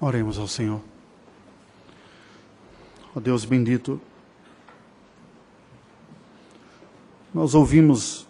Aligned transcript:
Oremos 0.00 0.38
ao 0.38 0.46
Senhor. 0.46 0.80
Ó 3.16 3.20
Deus 3.20 3.44
bendito, 3.44 4.00
nós 7.34 7.54
ouvimos 7.54 8.28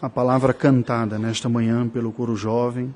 a 0.00 0.08
palavra 0.08 0.54
cantada 0.54 1.18
nesta 1.18 1.48
manhã 1.48 1.88
pelo 1.88 2.12
coro 2.12 2.36
jovem. 2.36 2.94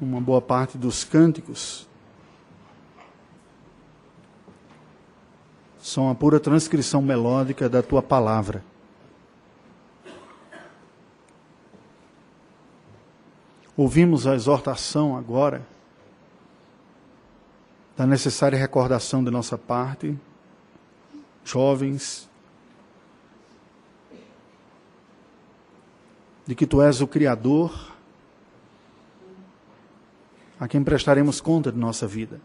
Uma 0.00 0.20
boa 0.20 0.40
parte 0.40 0.76
dos 0.76 1.04
cânticos 1.04 1.86
são 5.80 6.10
a 6.10 6.14
pura 6.14 6.40
transcrição 6.40 7.00
melódica 7.00 7.68
da 7.68 7.82
tua 7.82 8.02
palavra. 8.02 8.64
Ouvimos 13.78 14.26
a 14.26 14.34
exortação 14.34 15.16
agora 15.16 15.64
da 17.96 18.04
necessária 18.04 18.58
recordação 18.58 19.22
de 19.22 19.30
nossa 19.30 19.56
parte, 19.56 20.18
jovens, 21.44 22.28
de 26.44 26.56
que 26.56 26.66
tu 26.66 26.82
és 26.82 27.00
o 27.00 27.06
Criador, 27.06 27.92
a 30.58 30.66
quem 30.66 30.82
prestaremos 30.82 31.40
conta 31.40 31.70
de 31.70 31.78
nossa 31.78 32.04
vida. 32.04 32.40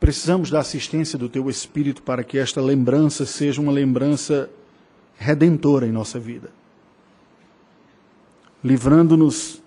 Precisamos 0.00 0.50
da 0.50 0.58
assistência 0.58 1.16
do 1.16 1.28
teu 1.28 1.48
Espírito 1.48 2.02
para 2.02 2.24
que 2.24 2.38
esta 2.38 2.60
lembrança 2.60 3.24
seja 3.24 3.60
uma 3.60 3.70
lembrança 3.70 4.50
redentora 5.16 5.86
em 5.86 5.92
nossa 5.92 6.18
vida 6.18 6.58
livrando-nos 8.62 9.62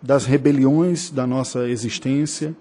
das 0.00 0.24
rebeliões 0.24 1.10
da 1.10 1.26
nossa 1.26 1.68
existência, 1.68 2.54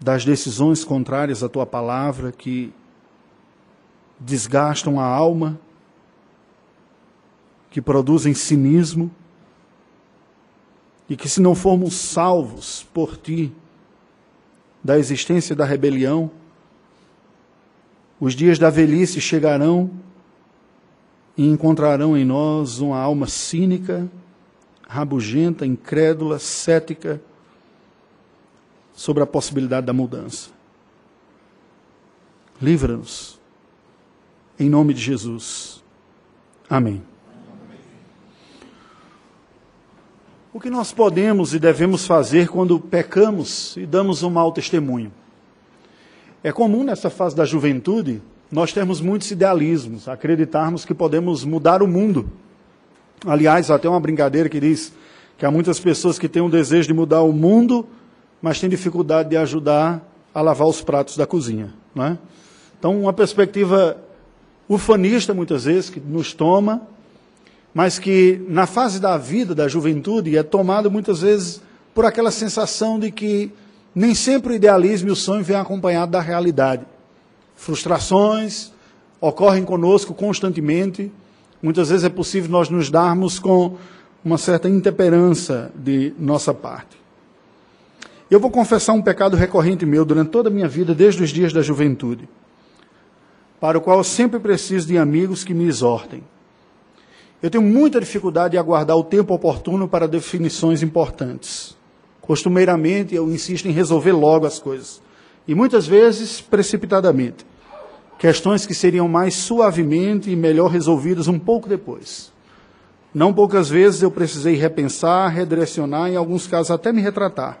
das 0.00 0.24
decisões 0.24 0.84
contrárias 0.84 1.42
à 1.42 1.48
tua 1.48 1.64
palavra 1.64 2.32
que 2.32 2.72
desgastam 4.18 4.98
a 4.98 5.04
alma, 5.04 5.58
que 7.70 7.80
produzem 7.80 8.34
cinismo, 8.34 9.10
e 11.08 11.16
que 11.16 11.28
se 11.28 11.40
não 11.40 11.54
formos 11.54 11.94
salvos 11.94 12.84
por 12.92 13.16
ti 13.16 13.52
da 14.82 14.98
existência 14.98 15.54
da 15.54 15.64
rebelião, 15.64 16.30
os 18.18 18.34
dias 18.34 18.58
da 18.58 18.70
velhice 18.70 19.20
chegarão 19.20 19.90
e 21.36 21.46
encontrarão 21.46 22.16
em 22.16 22.24
nós 22.24 22.78
uma 22.78 22.98
alma 22.98 23.26
cínica, 23.26 24.08
rabugenta, 24.88 25.66
incrédula, 25.66 26.38
cética 26.38 27.20
sobre 28.94 29.22
a 29.22 29.26
possibilidade 29.26 29.86
da 29.86 29.92
mudança. 29.92 30.50
Livra-nos. 32.60 33.38
Em 34.58 34.70
nome 34.70 34.94
de 34.94 35.00
Jesus. 35.02 35.84
Amém. 36.70 37.02
O 40.56 40.58
que 40.58 40.70
nós 40.70 40.90
podemos 40.90 41.52
e 41.52 41.58
devemos 41.58 42.06
fazer 42.06 42.48
quando 42.48 42.80
pecamos 42.80 43.76
e 43.76 43.84
damos 43.84 44.22
um 44.22 44.30
mau 44.30 44.50
testemunho? 44.50 45.12
É 46.42 46.50
comum 46.50 46.82
nessa 46.82 47.10
fase 47.10 47.36
da 47.36 47.44
juventude 47.44 48.22
nós 48.50 48.72
temos 48.72 49.00
muitos 49.00 49.30
idealismos, 49.30 50.08
acreditarmos 50.08 50.84
que 50.84 50.94
podemos 50.94 51.44
mudar 51.44 51.82
o 51.82 51.88
mundo. 51.88 52.30
Aliás, 53.26 53.70
até 53.70 53.88
uma 53.88 54.00
brincadeira 54.00 54.48
que 54.48 54.60
diz 54.60 54.92
que 55.36 55.44
há 55.44 55.50
muitas 55.50 55.80
pessoas 55.80 56.18
que 56.18 56.28
têm 56.28 56.42
um 56.42 56.50
desejo 56.50 56.88
de 56.88 56.94
mudar 56.94 57.22
o 57.22 57.32
mundo, 57.32 57.86
mas 58.40 58.60
têm 58.60 58.70
dificuldade 58.70 59.30
de 59.30 59.36
ajudar 59.36 60.02
a 60.32 60.40
lavar 60.40 60.68
os 60.68 60.80
pratos 60.80 61.16
da 61.16 61.26
cozinha. 61.26 61.74
Não 61.94 62.04
é? 62.04 62.18
Então, 62.78 63.00
uma 63.00 63.12
perspectiva 63.12 63.96
ufanista, 64.68 65.34
muitas 65.34 65.64
vezes, 65.64 65.90
que 65.90 65.98
nos 66.00 66.32
toma, 66.32 66.82
mas 67.74 67.98
que 67.98 68.40
na 68.48 68.66
fase 68.66 69.00
da 69.00 69.18
vida, 69.18 69.54
da 69.54 69.68
juventude, 69.68 70.36
é 70.36 70.42
tomada 70.42 70.88
muitas 70.88 71.20
vezes 71.20 71.60
por 71.94 72.04
aquela 72.04 72.30
sensação 72.30 72.98
de 72.98 73.10
que 73.10 73.50
nem 73.94 74.14
sempre 74.14 74.52
o 74.52 74.56
idealismo 74.56 75.08
e 75.08 75.12
o 75.12 75.16
sonho 75.16 75.42
vêm 75.42 75.56
acompanhado 75.56 76.12
da 76.12 76.20
realidade. 76.20 76.86
Frustrações 77.56 78.70
ocorrem 79.20 79.64
conosco 79.64 80.14
constantemente. 80.14 81.10
Muitas 81.62 81.88
vezes 81.88 82.04
é 82.04 82.10
possível 82.10 82.50
nós 82.50 82.68
nos 82.68 82.90
darmos 82.90 83.38
com 83.38 83.76
uma 84.22 84.36
certa 84.36 84.68
intemperança 84.68 85.72
de 85.74 86.12
nossa 86.18 86.52
parte. 86.52 86.96
Eu 88.30 88.38
vou 88.38 88.50
confessar 88.50 88.92
um 88.92 89.02
pecado 89.02 89.36
recorrente 89.36 89.86
meu 89.86 90.04
durante 90.04 90.30
toda 90.30 90.48
a 90.48 90.52
minha 90.52 90.68
vida, 90.68 90.94
desde 90.94 91.22
os 91.22 91.30
dias 91.30 91.52
da 91.52 91.62
juventude, 91.62 92.28
para 93.60 93.78
o 93.78 93.80
qual 93.80 93.98
eu 93.98 94.04
sempre 94.04 94.38
preciso 94.38 94.86
de 94.88 94.98
amigos 94.98 95.44
que 95.44 95.54
me 95.54 95.64
exortem. 95.64 96.22
Eu 97.42 97.50
tenho 97.50 97.62
muita 97.62 98.00
dificuldade 98.00 98.52
de 98.52 98.58
aguardar 98.58 98.96
o 98.96 99.04
tempo 99.04 99.32
oportuno 99.32 99.88
para 99.88 100.08
definições 100.08 100.82
importantes. 100.82 101.76
Costumeiramente, 102.20 103.14
eu 103.14 103.30
insisto 103.30 103.68
em 103.68 103.72
resolver 103.72 104.12
logo 104.12 104.44
as 104.44 104.58
coisas 104.58 105.00
e 105.46 105.54
muitas 105.54 105.86
vezes 105.86 106.40
precipitadamente. 106.40 107.46
Questões 108.18 108.66
que 108.66 108.74
seriam 108.74 109.06
mais 109.08 109.34
suavemente 109.34 110.30
e 110.30 110.36
melhor 110.36 110.70
resolvidas 110.70 111.28
um 111.28 111.38
pouco 111.38 111.68
depois. 111.68 112.32
Não 113.14 113.32
poucas 113.32 113.68
vezes 113.68 114.02
eu 114.02 114.10
precisei 114.10 114.54
repensar, 114.54 115.28
redirecionar, 115.28 116.10
em 116.10 116.16
alguns 116.16 116.46
casos 116.46 116.70
até 116.70 116.92
me 116.92 117.00
retratar. 117.00 117.58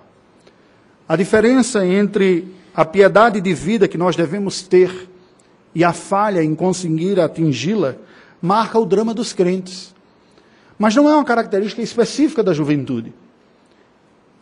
A 1.08 1.16
diferença 1.16 1.86
entre 1.86 2.54
a 2.74 2.84
piedade 2.84 3.40
de 3.40 3.54
vida 3.54 3.88
que 3.88 3.96
nós 3.96 4.16
devemos 4.16 4.62
ter 4.62 5.08
e 5.74 5.84
a 5.84 5.92
falha 5.92 6.42
em 6.42 6.54
conseguir 6.54 7.20
atingi-la 7.20 7.96
marca 8.40 8.78
o 8.78 8.84
drama 8.84 9.14
dos 9.14 9.32
crentes. 9.32 9.94
Mas 10.78 10.94
não 10.94 11.08
é 11.08 11.14
uma 11.14 11.24
característica 11.24 11.80
específica 11.80 12.42
da 12.42 12.52
juventude. 12.52 13.14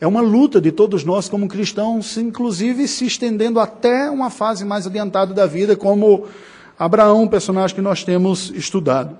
É 0.00 0.06
uma 0.06 0.20
luta 0.20 0.60
de 0.60 0.72
todos 0.72 1.04
nós 1.04 1.28
como 1.28 1.48
cristãos, 1.48 2.16
inclusive 2.16 2.88
se 2.88 3.06
estendendo 3.06 3.60
até 3.60 4.10
uma 4.10 4.28
fase 4.28 4.64
mais 4.64 4.86
adiantada 4.86 5.32
da 5.32 5.46
vida, 5.46 5.76
como 5.76 6.26
Abraão, 6.78 7.28
personagem 7.28 7.76
que 7.76 7.82
nós 7.82 8.02
temos 8.02 8.50
estudado. 8.50 9.16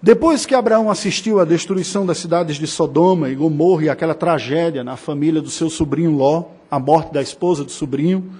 Depois 0.00 0.46
que 0.46 0.54
Abraão 0.54 0.90
assistiu 0.90 1.40
à 1.40 1.44
destruição 1.44 2.06
das 2.06 2.18
cidades 2.18 2.56
de 2.56 2.66
Sodoma 2.66 3.28
e 3.28 3.34
Gomorra 3.34 3.84
e 3.84 3.88
aquela 3.88 4.14
tragédia 4.14 4.84
na 4.84 4.96
família 4.96 5.42
do 5.42 5.50
seu 5.50 5.68
sobrinho 5.68 6.12
Ló, 6.12 6.44
a 6.70 6.78
morte 6.78 7.12
da 7.12 7.20
esposa 7.20 7.64
do 7.64 7.72
sobrinho, 7.72 8.30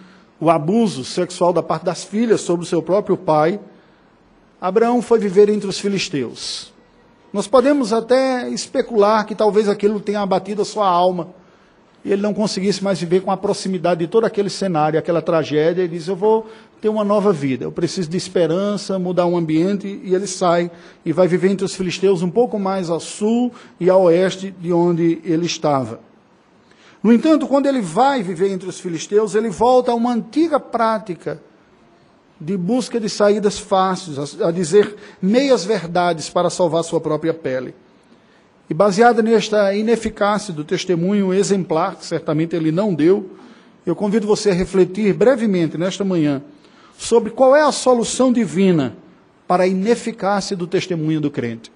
o 0.41 0.51
abuso 0.51 1.05
sexual 1.05 1.53
da 1.53 1.63
parte 1.63 1.85
das 1.85 2.05
filhas 2.05 2.41
sobre 2.41 2.65
o 2.65 2.69
seu 2.69 2.83
próprio 2.83 3.17
pai, 3.17 3.59
Abraão 4.61 5.03
foi 5.03 5.19
viver 5.19 5.49
entre 5.49 5.69
os 5.69 5.79
filisteus. 5.79 6.73
Nós 7.33 7.47
podemos 7.47 7.93
até 7.93 8.49
especular 8.49 9.27
que 9.27 9.35
talvez 9.35 9.69
aquilo 9.69 10.01
tenha 10.01 10.21
abatido 10.21 10.63
a 10.63 10.65
sua 10.65 10.87
alma 10.87 11.29
e 12.07 12.13
ele 12.13 12.23
não 12.23 12.33
conseguisse 12.33 12.85
mais 12.85 13.01
viver 13.01 13.23
com 13.23 13.33
a 13.33 13.37
proximidade 13.37 13.99
de 13.99 14.07
todo 14.07 14.25
aquele 14.25 14.49
cenário, 14.49 14.97
aquela 14.97 15.21
tragédia, 15.21 15.83
e 15.83 15.89
diz: 15.89 16.07
Eu 16.07 16.15
vou 16.15 16.47
ter 16.81 16.89
uma 16.89 17.03
nova 17.03 17.33
vida, 17.33 17.65
eu 17.65 17.73
preciso 17.73 18.09
de 18.09 18.17
esperança, 18.17 18.97
mudar 18.97 19.27
o 19.27 19.37
ambiente, 19.37 20.01
e 20.05 20.15
ele 20.15 20.29
sai 20.29 20.71
e 21.05 21.13
vai 21.13 21.27
viver 21.27 21.51
entre 21.51 21.65
os 21.65 21.75
filisteus 21.75 22.23
um 22.23 22.31
pouco 22.31 22.61
mais 22.61 22.91
ao 22.91 23.01
sul 23.01 23.53
e 23.81 23.91
ao 23.91 24.03
oeste 24.03 24.55
de 24.61 24.73
onde 24.73 25.21
ele 25.25 25.47
estava. 25.47 25.99
No 27.03 27.13
entanto, 27.13 27.49
quando 27.49 27.67
ele 27.67 27.81
vai 27.81 28.23
viver 28.23 28.53
entre 28.53 28.69
os 28.69 28.79
filisteus, 28.79 29.35
ele 29.35 29.51
volta 29.51 29.91
a 29.91 29.95
uma 29.97 30.13
antiga 30.13 30.61
prática 30.61 31.43
de 32.41 32.57
busca 32.57 33.01
de 33.01 33.09
saídas 33.09 33.59
fáceis, 33.59 34.41
a, 34.41 34.51
dizer 34.51 34.95
meias 35.21 35.65
verdades 35.65 36.29
para 36.29 36.51
salvar 36.51 36.85
sua 36.85 37.01
própria 37.01 37.33
pele. 37.33 37.75
E 38.69 38.75
baseada 38.75 39.23
nesta 39.23 39.75
ineficácia 39.75 40.53
do 40.53 40.65
testemunho 40.65 41.33
exemplar, 41.33 41.97
que 41.97 42.05
certamente 42.05 42.55
ele 42.55 42.71
não 42.71 42.93
deu, 42.93 43.31
eu 43.87 43.95
convido 43.95 44.27
você 44.27 44.51
a 44.51 44.55
refletir 44.55 45.15
brevemente 45.15 45.79
nesta 45.79 46.05
manhã 46.05 46.43
sobre 46.99 47.31
qual 47.31 47.55
é 47.55 47.63
a 47.63 47.73
solução 47.73 48.33
divina 48.33 48.97
para 49.47 49.63
a 49.63 49.67
ineficácia 49.67 50.57
do 50.57 50.67
testemunho 50.67 51.21
do 51.21 51.31
crente. 51.31 51.71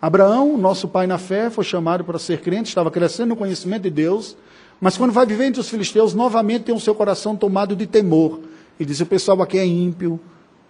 Abraão, 0.00 0.58
nosso 0.58 0.88
pai 0.88 1.06
na 1.06 1.16
fé, 1.16 1.48
foi 1.48 1.62
chamado 1.62 2.02
para 2.02 2.18
ser 2.18 2.40
crente, 2.40 2.68
estava 2.68 2.90
crescendo 2.90 3.28
no 3.28 3.36
conhecimento 3.36 3.84
de 3.84 3.90
Deus, 3.90 4.36
mas 4.80 4.96
quando 4.96 5.12
vai 5.12 5.24
viver 5.24 5.44
entre 5.44 5.60
os 5.60 5.68
filisteus, 5.68 6.12
novamente 6.12 6.64
tem 6.64 6.74
o 6.74 6.80
seu 6.80 6.92
coração 6.92 7.36
tomado 7.36 7.76
de 7.76 7.86
temor 7.86 8.40
e 8.78 8.84
diz: 8.84 9.00
O 9.00 9.06
pessoal 9.06 9.40
aqui 9.42 9.58
é 9.58 9.66
ímpio, 9.66 10.20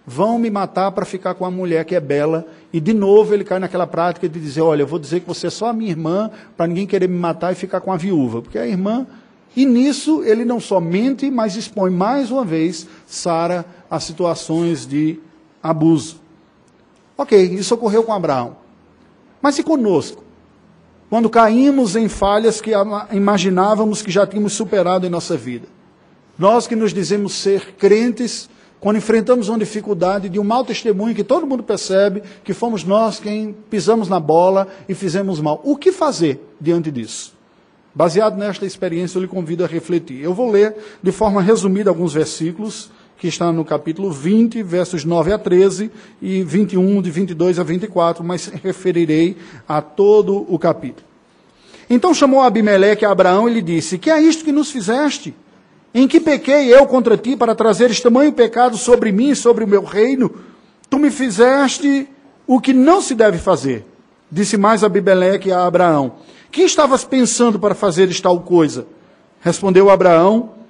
vão 0.05 0.37
me 0.37 0.49
matar 0.49 0.91
para 0.91 1.05
ficar 1.05 1.33
com 1.33 1.45
a 1.45 1.51
mulher 1.51 1.85
que 1.85 1.95
é 1.95 1.99
bela. 1.99 2.45
E 2.71 2.79
de 2.79 2.93
novo 2.93 3.33
ele 3.33 3.43
cai 3.43 3.59
naquela 3.59 3.87
prática 3.87 4.27
de 4.27 4.39
dizer: 4.39 4.61
Olha, 4.61 4.83
eu 4.83 4.87
vou 4.87 4.99
dizer 4.99 5.21
que 5.21 5.27
você 5.27 5.47
é 5.47 5.49
só 5.49 5.67
a 5.67 5.73
minha 5.73 5.91
irmã, 5.91 6.29
para 6.55 6.67
ninguém 6.67 6.85
querer 6.85 7.07
me 7.07 7.17
matar 7.17 7.51
e 7.51 7.55
ficar 7.55 7.81
com 7.81 7.91
a 7.91 7.97
viúva. 7.97 8.41
Porque 8.41 8.57
a 8.57 8.67
irmã. 8.67 9.05
E 9.55 9.67
nisso 9.67 10.23
ele 10.23 10.43
não 10.43 10.59
só 10.59 10.79
mente, 10.79 11.29
mas 11.29 11.55
expõe 11.55 11.91
mais 11.91 12.31
uma 12.31 12.43
vez 12.43 12.87
Sara 13.05 13.63
a 13.89 13.99
situações 13.99 14.87
de 14.87 15.19
abuso. 15.61 16.19
Ok, 17.15 17.39
isso 17.39 17.75
ocorreu 17.75 18.03
com 18.03 18.11
Abraão. 18.11 18.57
Mas 19.39 19.59
e 19.59 19.63
conosco? 19.63 20.23
Quando 21.09 21.29
caímos 21.29 21.95
em 21.95 22.07
falhas 22.07 22.59
que 22.59 22.71
imaginávamos 23.11 24.01
que 24.01 24.09
já 24.09 24.25
tínhamos 24.25 24.53
superado 24.53 25.05
em 25.05 25.09
nossa 25.09 25.37
vida. 25.37 25.67
Nós 26.37 26.65
que 26.65 26.75
nos 26.75 26.93
dizemos 26.93 27.33
ser 27.33 27.75
crentes, 27.77 28.49
quando 28.79 28.97
enfrentamos 28.97 29.47
uma 29.49 29.57
dificuldade 29.57 30.27
de 30.27 30.39
um 30.39 30.43
mau 30.43 30.65
testemunho 30.65 31.15
que 31.15 31.23
todo 31.23 31.47
mundo 31.47 31.63
percebe 31.63 32.21
que 32.43 32.53
fomos 32.53 32.83
nós 32.83 33.19
quem 33.19 33.55
pisamos 33.69 34.09
na 34.09 34.19
bola 34.19 34.67
e 34.89 34.93
fizemos 34.93 35.39
mal. 35.39 35.61
O 35.63 35.77
que 35.77 35.91
fazer 35.91 36.41
diante 36.59 36.91
disso? 36.91 37.33
Baseado 37.95 38.35
nesta 38.35 38.65
experiência, 38.65 39.17
eu 39.17 39.21
lhe 39.21 39.27
convido 39.27 39.63
a 39.63 39.67
refletir. 39.67 40.21
Eu 40.21 40.33
vou 40.33 40.51
ler 40.51 40.75
de 41.01 41.11
forma 41.11 41.41
resumida 41.41 41.89
alguns 41.89 42.13
versículos 42.13 42.91
que 43.17 43.27
está 43.27 43.53
no 43.53 43.63
capítulo 43.63 44.11
20, 44.11 44.61
versos 44.63 45.05
9 45.05 45.31
a 45.31 45.37
13 45.37 45.89
e 46.21 46.43
21, 46.43 47.01
de 47.01 47.09
22 47.09 47.59
a 47.59 47.63
24, 47.63 48.21
mas 48.21 48.47
referirei 48.47 49.37
a 49.65 49.81
todo 49.81 50.45
o 50.53 50.59
capítulo. 50.59 51.07
Então 51.89 52.13
chamou 52.13 52.41
Abimeleque 52.41 53.05
a 53.05 53.11
Abraão 53.11 53.47
e 53.47 53.53
lhe 53.53 53.61
disse: 53.61 53.97
Que 53.97 54.09
é 54.09 54.19
isto 54.19 54.43
que 54.43 54.51
nos 54.51 54.71
fizeste? 54.71 55.33
Em 55.93 56.07
que 56.07 56.19
pequei 56.19 56.73
eu 56.73 56.85
contra 56.87 57.15
ti 57.15 57.35
para 57.35 57.53
trazeres 57.53 58.01
tamanho 58.01 58.33
pecado 58.33 58.77
sobre 58.77 59.11
mim 59.11 59.29
e 59.29 59.35
sobre 59.35 59.63
o 59.63 59.67
meu 59.67 59.83
reino? 59.83 60.31
Tu 60.89 60.97
me 60.97 61.11
fizeste 61.11 62.07
o 62.47 62.59
que 62.59 62.73
não 62.73 63.01
se 63.01 63.13
deve 63.13 63.37
fazer. 63.37 63.85
Disse 64.31 64.57
mais 64.57 64.83
Abimeleque 64.83 65.51
a 65.51 65.65
Abraão: 65.65 66.13
Que 66.51 66.61
estavas 66.63 67.03
pensando 67.03 67.59
para 67.59 67.75
fazer 67.75 68.09
tal 68.21 68.39
coisa? 68.41 68.87
Respondeu 69.41 69.89
Abraão: 69.89 70.63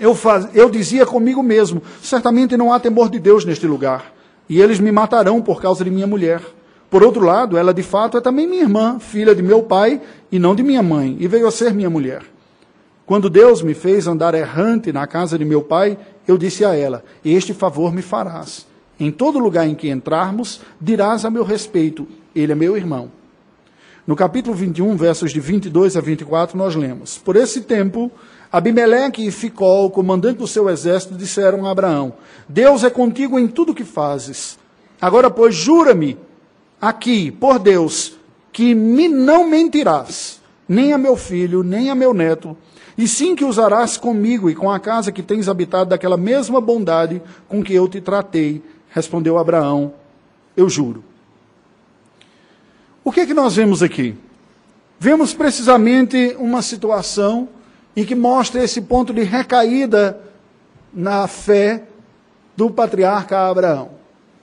eu, 0.00 0.14
faz, 0.14 0.48
eu 0.54 0.70
dizia 0.70 1.04
comigo 1.04 1.42
mesmo: 1.42 1.82
certamente 2.02 2.56
não 2.56 2.72
há 2.72 2.78
temor 2.78 3.10
de 3.10 3.18
Deus 3.18 3.44
neste 3.44 3.66
lugar, 3.66 4.12
e 4.48 4.60
eles 4.60 4.78
me 4.78 4.92
matarão 4.92 5.42
por 5.42 5.60
causa 5.60 5.84
de 5.84 5.90
minha 5.90 6.06
mulher. 6.06 6.40
Por 6.88 7.02
outro 7.02 7.24
lado, 7.24 7.58
ela 7.58 7.74
de 7.74 7.82
fato 7.82 8.16
é 8.16 8.20
também 8.20 8.46
minha 8.46 8.62
irmã, 8.62 8.98
filha 8.98 9.34
de 9.34 9.42
meu 9.42 9.62
pai 9.62 10.00
e 10.32 10.38
não 10.38 10.54
de 10.54 10.62
minha 10.62 10.82
mãe, 10.82 11.16
e 11.20 11.28
veio 11.28 11.46
a 11.46 11.50
ser 11.50 11.74
minha 11.74 11.90
mulher. 11.90 12.22
Quando 13.08 13.30
Deus 13.30 13.62
me 13.62 13.72
fez 13.72 14.06
andar 14.06 14.34
errante 14.34 14.92
na 14.92 15.06
casa 15.06 15.38
de 15.38 15.44
meu 15.46 15.62
pai, 15.62 15.96
eu 16.26 16.36
disse 16.36 16.62
a 16.62 16.76
ela: 16.76 17.02
Este 17.24 17.54
favor 17.54 17.90
me 17.90 18.02
farás. 18.02 18.66
Em 19.00 19.10
todo 19.10 19.38
lugar 19.38 19.66
em 19.66 19.74
que 19.74 19.88
entrarmos, 19.88 20.60
dirás 20.78 21.24
a 21.24 21.30
meu 21.30 21.42
respeito: 21.42 22.06
Ele 22.36 22.52
é 22.52 22.54
meu 22.54 22.76
irmão. 22.76 23.10
No 24.06 24.14
capítulo 24.14 24.54
21, 24.54 24.94
versos 24.94 25.32
de 25.32 25.40
22 25.40 25.96
a 25.96 26.02
24, 26.02 26.58
nós 26.58 26.74
lemos: 26.76 27.16
Por 27.16 27.34
esse 27.34 27.62
tempo 27.62 28.12
Abimeleque 28.52 29.26
e 29.26 29.30
Ficol, 29.30 29.90
comandante 29.90 30.36
do 30.36 30.46
seu 30.46 30.68
exército, 30.68 31.14
disseram 31.14 31.64
a 31.64 31.70
Abraão: 31.70 32.12
Deus 32.46 32.84
é 32.84 32.90
contigo 32.90 33.38
em 33.38 33.48
tudo 33.48 33.74
que 33.74 33.84
fazes. 33.84 34.58
Agora, 35.00 35.30
pois, 35.30 35.54
jura-me 35.54 36.18
aqui, 36.78 37.30
por 37.30 37.58
Deus, 37.58 38.18
que 38.52 38.74
me 38.74 39.08
não 39.08 39.48
mentirás, 39.48 40.42
nem 40.68 40.92
a 40.92 40.98
meu 40.98 41.16
filho, 41.16 41.62
nem 41.62 41.88
a 41.88 41.94
meu 41.94 42.12
neto, 42.12 42.54
e 42.98 43.06
sim 43.06 43.36
que 43.36 43.44
usarás 43.44 43.96
comigo 43.96 44.50
e 44.50 44.56
com 44.56 44.68
a 44.68 44.80
casa 44.80 45.12
que 45.12 45.22
tens 45.22 45.48
habitado 45.48 45.90
daquela 45.90 46.16
mesma 46.16 46.60
bondade 46.60 47.22
com 47.48 47.62
que 47.62 47.72
eu 47.72 47.88
te 47.88 48.00
tratei. 48.00 48.60
Respondeu 48.90 49.38
Abraão: 49.38 49.94
Eu 50.56 50.68
juro. 50.68 51.04
O 53.04 53.12
que 53.12 53.20
é 53.20 53.26
que 53.26 53.32
nós 53.32 53.54
vemos 53.54 53.84
aqui? 53.84 54.16
Vemos 54.98 55.32
precisamente 55.32 56.34
uma 56.40 56.60
situação 56.60 57.48
e 57.94 58.04
que 58.04 58.16
mostra 58.16 58.64
esse 58.64 58.80
ponto 58.80 59.14
de 59.14 59.22
recaída 59.22 60.18
na 60.92 61.28
fé 61.28 61.84
do 62.56 62.68
patriarca 62.68 63.48
Abraão. 63.48 63.90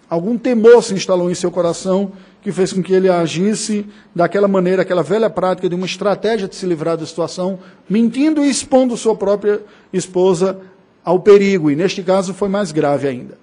Algum 0.10 0.38
temor 0.38 0.82
se 0.82 0.94
instalou 0.94 1.30
em 1.30 1.36
seu 1.36 1.52
coração 1.52 2.14
que 2.46 2.52
fez 2.52 2.72
com 2.72 2.84
que 2.84 2.94
ele 2.94 3.10
agisse 3.10 3.88
daquela 4.14 4.48
maneira, 4.48 4.84
aquela 4.84 5.02
velha 5.02 5.32
prática 5.32 5.68
de 5.68 5.74
uma 5.74 5.88
estratégia 5.88 6.48
de 6.48 6.56
se 6.56 6.64
livrar 6.68 6.96
da 6.96 7.04
situação, 7.04 7.58
mentindo 7.90 8.46
e 8.46 8.50
expondo 8.52 8.96
sua 8.96 9.16
própria 9.16 9.64
esposa 9.92 10.60
ao 11.04 11.20
perigo, 11.20 11.72
e 11.72 11.76
neste 11.76 12.04
caso 12.04 12.36
foi 12.36 12.48
mais 12.48 12.72
grave 12.72 13.08
ainda. 13.08 13.36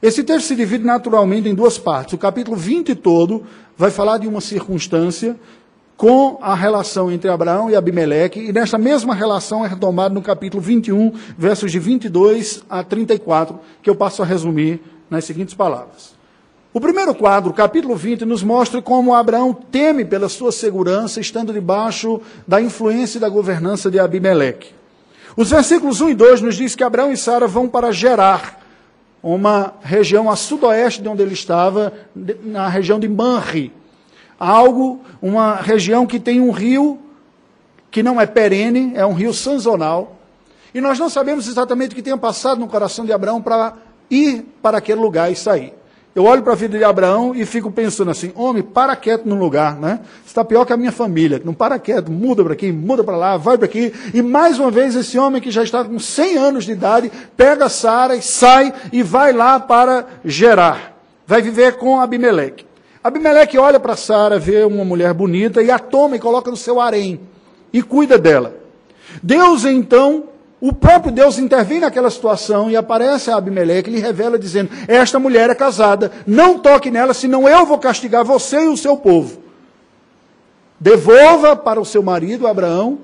Esse 0.00 0.24
texto 0.24 0.46
se 0.46 0.56
divide 0.56 0.82
naturalmente 0.82 1.46
em 1.46 1.54
duas 1.54 1.76
partes. 1.76 2.14
O 2.14 2.18
capítulo 2.18 2.56
20 2.56 2.94
todo 2.94 3.42
vai 3.76 3.90
falar 3.90 4.16
de 4.16 4.26
uma 4.26 4.40
circunstância 4.40 5.36
com 5.94 6.38
a 6.40 6.54
relação 6.54 7.12
entre 7.12 7.28
Abraão 7.28 7.68
e 7.68 7.76
Abimeleque, 7.76 8.40
e 8.40 8.50
nesta 8.50 8.78
mesma 8.78 9.14
relação 9.14 9.62
é 9.62 9.68
retomada 9.68 10.14
no 10.14 10.22
capítulo 10.22 10.62
21, 10.62 11.12
versos 11.36 11.70
de 11.70 11.78
22 11.78 12.64
a 12.70 12.82
34, 12.82 13.60
que 13.82 13.90
eu 13.90 13.94
passo 13.94 14.22
a 14.22 14.24
resumir 14.24 14.80
nas 15.10 15.26
seguintes 15.26 15.52
palavras. 15.52 16.16
O 16.78 16.80
primeiro 16.80 17.12
quadro, 17.12 17.52
capítulo 17.52 17.96
20, 17.96 18.24
nos 18.24 18.44
mostra 18.44 18.80
como 18.80 19.12
Abraão 19.12 19.52
teme 19.52 20.04
pela 20.04 20.28
sua 20.28 20.52
segurança, 20.52 21.18
estando 21.18 21.52
debaixo 21.52 22.20
da 22.46 22.62
influência 22.62 23.18
e 23.18 23.20
da 23.20 23.28
governança 23.28 23.90
de 23.90 23.98
Abimeleque. 23.98 24.72
Os 25.36 25.50
versículos 25.50 26.00
1 26.00 26.10
e 26.10 26.14
2 26.14 26.40
nos 26.40 26.54
diz 26.54 26.76
que 26.76 26.84
Abraão 26.84 27.12
e 27.12 27.16
Sara 27.16 27.48
vão 27.48 27.68
para 27.68 27.90
Gerar, 27.90 28.60
uma 29.20 29.74
região 29.82 30.30
a 30.30 30.36
sudoeste 30.36 31.02
de 31.02 31.08
onde 31.08 31.20
ele 31.20 31.34
estava, 31.34 31.92
na 32.44 32.68
região 32.68 33.00
de 33.00 33.08
Manri 33.08 33.72
algo, 34.38 35.00
uma 35.20 35.56
região 35.56 36.06
que 36.06 36.20
tem 36.20 36.40
um 36.40 36.52
rio 36.52 37.00
que 37.90 38.04
não 38.04 38.20
é 38.20 38.26
perene, 38.26 38.92
é 38.94 39.04
um 39.04 39.14
rio 39.14 39.34
sazonal. 39.34 40.16
E 40.72 40.80
nós 40.80 40.96
não 40.96 41.10
sabemos 41.10 41.48
exatamente 41.48 41.90
o 41.90 41.96
que 41.96 42.02
tenha 42.02 42.16
passado 42.16 42.60
no 42.60 42.68
coração 42.68 43.04
de 43.04 43.12
Abraão 43.12 43.42
para 43.42 43.74
ir 44.08 44.46
para 44.62 44.78
aquele 44.78 45.00
lugar 45.00 45.32
e 45.32 45.34
sair. 45.34 45.76
Eu 46.18 46.24
olho 46.24 46.42
para 46.42 46.52
a 46.52 46.56
vida 46.56 46.76
de 46.76 46.82
Abraão 46.82 47.32
e 47.32 47.46
fico 47.46 47.70
pensando 47.70 48.10
assim: 48.10 48.32
homem, 48.34 48.60
para 48.60 48.96
quieto 48.96 49.24
num 49.24 49.38
lugar, 49.38 49.78
né? 49.78 50.00
Está 50.26 50.44
pior 50.44 50.64
que 50.64 50.72
a 50.72 50.76
minha 50.76 50.90
família, 50.90 51.40
não 51.44 51.54
para 51.54 51.78
quieto, 51.78 52.10
muda 52.10 52.42
para 52.42 52.54
aqui, 52.54 52.72
muda 52.72 53.04
para 53.04 53.16
lá, 53.16 53.36
vai 53.36 53.56
para 53.56 53.66
aqui. 53.66 53.94
E 54.12 54.20
mais 54.20 54.58
uma 54.58 54.68
vez, 54.68 54.96
esse 54.96 55.16
homem 55.16 55.40
que 55.40 55.48
já 55.48 55.62
está 55.62 55.84
com 55.84 55.96
100 55.96 56.36
anos 56.36 56.64
de 56.64 56.72
idade, 56.72 57.12
pega 57.36 57.68
Sara 57.68 58.16
e 58.16 58.22
sai 58.22 58.74
e 58.92 59.00
vai 59.00 59.32
lá 59.32 59.60
para 59.60 60.06
Gerar. 60.24 60.98
Vai 61.24 61.40
viver 61.40 61.76
com 61.76 62.00
Abimeleque. 62.00 62.66
Abimeleque 63.04 63.56
olha 63.56 63.78
para 63.78 63.94
Sara, 63.94 64.40
vê 64.40 64.64
uma 64.64 64.84
mulher 64.84 65.14
bonita 65.14 65.62
e 65.62 65.70
a 65.70 65.78
toma 65.78 66.16
e 66.16 66.18
coloca 66.18 66.50
no 66.50 66.56
seu 66.56 66.80
harém 66.80 67.20
e 67.72 67.80
cuida 67.80 68.18
dela. 68.18 68.56
Deus 69.22 69.64
então, 69.64 70.24
o 70.60 70.72
próprio 70.72 71.12
Deus 71.12 71.38
intervém 71.38 71.78
naquela 71.78 72.10
situação 72.10 72.70
e 72.70 72.76
aparece 72.76 73.30
a 73.30 73.36
Abimeleque 73.36 73.88
e 73.88 73.94
lhe 73.94 74.00
revela 74.00 74.38
dizendo: 74.38 74.70
Esta 74.88 75.18
mulher 75.18 75.50
é 75.50 75.54
casada, 75.54 76.10
não 76.26 76.58
toque 76.58 76.90
nela, 76.90 77.14
senão 77.14 77.48
eu 77.48 77.64
vou 77.64 77.78
castigar 77.78 78.24
você 78.24 78.64
e 78.64 78.68
o 78.68 78.76
seu 78.76 78.96
povo. 78.96 79.40
Devolva 80.80 81.54
para 81.54 81.80
o 81.80 81.84
seu 81.84 82.02
marido 82.02 82.46
Abraão 82.46 82.98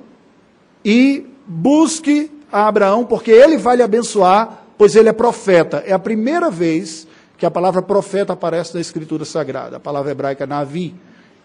e 0.84 1.26
busque 1.46 2.30
a 2.50 2.66
Abraão, 2.66 3.04
porque 3.04 3.30
ele 3.30 3.56
vai 3.56 3.76
lhe 3.76 3.82
abençoar, 3.82 4.64
pois 4.76 4.96
ele 4.96 5.08
é 5.08 5.12
profeta. 5.12 5.82
É 5.87 5.92
a 5.92 5.99
primeira 5.99 6.50
vez 6.50 7.06
que 7.37 7.46
a 7.46 7.50
palavra 7.50 7.82
profeta 7.82 8.32
aparece 8.32 8.75
na 8.75 8.80
Escritura 8.80 9.25
Sagrada, 9.25 9.76
a 9.76 9.80
palavra 9.80 10.11
hebraica 10.11 10.46
Navi. 10.46 10.94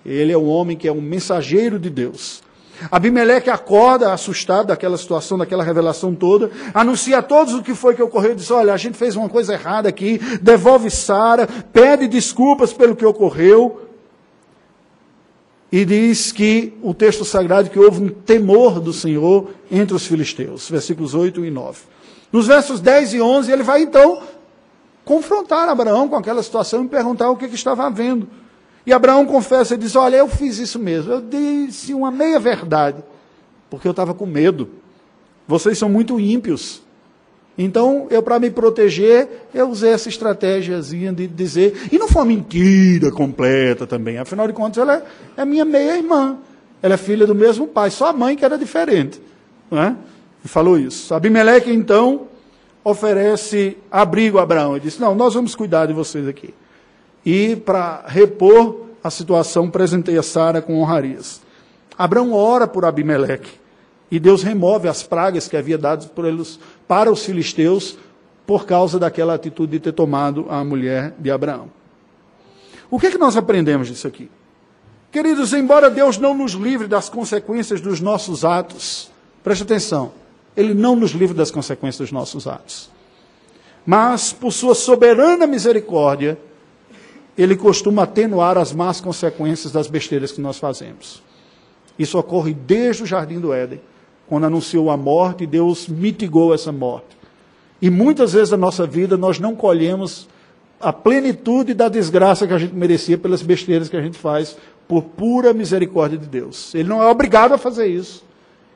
Ele 0.06 0.32
é 0.32 0.38
um 0.38 0.48
homem 0.48 0.78
que 0.78 0.88
é 0.88 0.92
um 0.92 1.01
mensageiro 1.01 1.78
de 1.78 1.89
Deus. 1.89 2.42
Abimeleque 2.91 3.50
acorda 3.50 4.13
assustado 4.13 4.67
daquela 4.67 4.98
situação, 4.98 5.38
daquela 5.38 5.63
revelação 5.63 6.15
toda, 6.15 6.50
anuncia 6.74 7.17
a 7.17 7.21
todos 7.21 7.53
o 7.53 7.62
que 7.62 7.74
foi 7.74 7.95
que 7.95 8.01
ocorreu, 8.01 8.36
diz: 8.36 8.50
Olha, 8.51 8.74
a 8.74 8.77
gente 8.77 8.98
fez 8.98 9.15
uma 9.15 9.29
coisa 9.29 9.53
errada 9.53 9.89
aqui, 9.89 10.19
devolve 10.41 10.89
Sara, 10.89 11.48
pede 11.71 12.07
desculpas 12.07 12.74
pelo 12.74 12.95
que 12.95 13.05
ocorreu. 13.05 13.86
E 15.71 15.86
diz 15.86 16.31
que 16.31 16.74
o 16.81 16.95
texto 16.95 17.24
sagrado 17.24 17.69
que 17.69 17.77
houve 17.77 18.03
um 18.03 18.09
temor 18.09 18.79
do 18.79 18.91
Senhor 18.91 19.51
entre 19.69 19.95
os 19.95 20.05
filisteus, 20.07 20.67
versículos 20.67 21.13
8 21.13 21.45
e 21.45 21.51
9. 21.51 21.81
Nos 22.31 22.48
versos 22.48 22.79
10 22.79 23.13
e 23.13 23.21
11, 23.21 23.51
ele 23.51 23.62
vai 23.62 23.83
então 23.83 24.19
confrontar 25.05 25.69
Abraão 25.69 26.07
com 26.07 26.15
aquela 26.15 26.41
situação 26.41 26.83
e 26.86 26.88
perguntar 26.88 27.29
o 27.29 27.36
que, 27.36 27.48
que 27.48 27.55
estava 27.55 27.86
havendo. 27.86 28.27
E 28.86 28.93
Abraão 28.93 29.25
confessa 29.25 29.75
e 29.75 29.77
diz: 29.77 29.95
Olha, 29.95 30.17
eu 30.17 30.27
fiz 30.27 30.57
isso 30.57 30.79
mesmo, 30.79 31.13
eu 31.13 31.21
disse 31.21 31.93
uma 31.93 32.12
meia 32.12 32.39
verdade, 32.39 33.03
porque 33.69 33.88
eu 33.88 33.91
estava 33.91 34.13
com 34.13 34.25
medo. 34.25 34.69
Vocês 35.48 35.77
são 35.77 35.89
muito 35.89 36.19
ímpios. 36.19 36.81
Então, 37.57 38.07
eu, 38.09 38.24
para 38.24 38.39
me 38.39 38.50
proteger, 38.50 39.48
eu 39.53 39.67
usei 39.67 39.91
essa 39.91 40.07
estratégiazinha 40.07 41.12
de 41.12 41.27
dizer. 41.27 41.89
E 41.91 42.00
não 42.00 42.07
foi 42.07 42.21
uma 42.21 42.27
mentira 42.29 43.12
completa 43.12 43.86
também. 43.86 44.17
Afinal 44.17 44.48
de 44.48 44.53
contas, 44.53 44.81
ela 44.81 44.95
é, 45.36 45.41
é 45.41 45.43
minha 45.43 45.65
meia-irmã. 45.65 46.38
Ela 46.81 46.93
é 46.93 46.98
filha 46.98 47.27
do 47.27 47.36
mesmo 47.36 47.67
pai, 47.67 47.89
só 47.91 48.07
a 48.07 48.13
mãe 48.13 48.38
que 48.38 48.45
era 48.45 48.57
diferente. 48.57 49.21
Não 49.69 49.81
é? 49.81 49.95
E 50.43 50.48
falou 50.48 50.79
isso. 50.79 51.13
Abimeleque, 51.13 51.69
então, 51.69 52.27
oferece 52.81 53.77
abrigo 53.91 54.38
a 54.38 54.43
Abraão. 54.43 54.77
Ele 54.77 54.86
disse: 54.86 55.01
Não, 55.01 55.13
nós 55.13 55.33
vamos 55.33 55.53
cuidar 55.53 55.88
de 55.88 55.93
vocês 55.93 56.27
aqui. 56.27 56.53
E 57.26 57.56
para 57.56 58.04
repor 58.08 58.88
a 59.04 59.10
situação, 59.10 59.70
presenteia 59.70 60.24
Sara 60.24 60.62
com 60.62 60.80
honrarias. 60.80 61.42
Abraão 61.98 62.34
ora 62.34 62.68
por 62.68 62.86
Abimeleque. 62.86 63.52
E 64.12 64.20
Deus 64.20 64.42
remove 64.42 64.88
as 64.88 65.04
pragas 65.04 65.48
que 65.48 65.56
havia 65.56 65.78
dado 65.78 66.10
eles, 66.26 66.60
para 66.88 67.12
os 67.12 67.24
filisteus 67.24 67.98
por 68.48 68.66
causa 68.66 68.98
daquela 68.98 69.36
atitude 69.36 69.74
de 69.74 69.80
ter 69.80 69.92
tomado 69.92 70.48
a 70.50 70.64
mulher 70.64 71.14
de 71.20 71.30
Abraão. 71.30 71.70
O 72.90 73.00
que, 73.00 73.08
é 73.08 73.12
que 73.12 73.18
nós 73.18 73.38
aprendemos 73.38 73.88
disso 73.88 74.08
aqui? 74.08 74.32
Queridos, 75.12 75.54
embora 75.54 75.90
Deus 75.90 76.18
não 76.18 76.34
nos 76.34 76.54
livre 76.54 76.88
das 76.88 77.10
consequências 77.10 77.80
dos 77.80 78.00
nossos 78.00 78.44
atos, 78.44 79.12
preste 79.44 79.62
atenção, 79.62 80.12
Ele 80.58 80.74
não 80.74 80.96
nos 80.96 81.12
livra 81.12 81.36
das 81.36 81.52
consequências 81.52 82.10
dos 82.10 82.12
nossos 82.12 82.48
atos. 82.48 82.90
Mas, 83.86 84.34
por 84.34 84.52
sua 84.52 84.74
soberana 84.74 85.46
misericórdia, 85.46 86.38
Ele 87.39 87.55
costuma 87.55 88.03
atenuar 88.03 88.58
as 88.58 88.74
más 88.74 89.00
consequências 89.00 89.72
das 89.72 89.88
besteiras 89.88 90.29
que 90.34 90.41
nós 90.41 90.60
fazemos. 90.60 91.24
Isso 91.98 92.19
ocorre 92.19 92.53
desde 92.53 93.03
o 93.03 93.05
jardim 93.05 93.39
do 93.39 93.53
Éden, 93.53 93.79
quando 94.27 94.43
anunciou 94.43 94.91
a 94.91 94.98
morte, 94.98 95.46
Deus 95.46 95.88
mitigou 95.88 96.53
essa 96.53 96.69
morte. 96.74 97.17
E 97.81 97.89
muitas 97.89 98.34
vezes 98.34 98.51
na 98.51 98.58
nossa 98.58 98.86
vida 98.86 99.15
nós 99.15 99.39
não 99.39 99.55
colhemos 99.55 100.27
a 100.81 100.91
plenitude 100.91 101.74
da 101.74 101.88
desgraça 101.88 102.46
que 102.46 102.53
a 102.53 102.58
gente 102.58 102.75
merecia 102.75 103.17
pelas 103.17 103.41
besteiras 103.41 103.88
que 103.88 103.96
a 103.96 104.01
gente 104.01 104.17
faz, 104.17 104.58
por 104.86 105.03
pura 105.03 105.53
misericórdia 105.53 106.17
de 106.17 106.27
Deus. 106.27 106.75
Ele 106.75 106.89
não 106.89 107.01
é 107.01 107.08
obrigado 107.10 107.53
a 107.53 107.58
fazer 107.58 107.88
isso. 107.88 108.22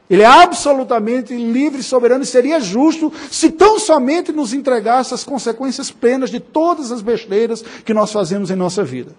Ele 0.10 0.22
é 0.22 0.25
absolutamente 0.25 1.33
livre 1.33 1.79
e 1.79 1.83
soberano 1.83 2.24
e 2.24 2.27
seria 2.27 2.60
justo 2.60 3.12
se 3.31 3.50
tão 3.50 3.79
somente 3.79 4.31
nos 4.31 4.53
entregasse 4.53 5.13
as 5.13 5.24
consequências 5.24 5.89
plenas 5.89 6.29
de 6.29 6.39
todas 6.39 6.91
as 6.91 7.01
besteiras 7.01 7.63
que 7.86 7.93
nós 7.93 8.12
fazemos 8.12 8.51
em 8.51 8.55
nossa 8.55 8.83
vida. 8.83 9.15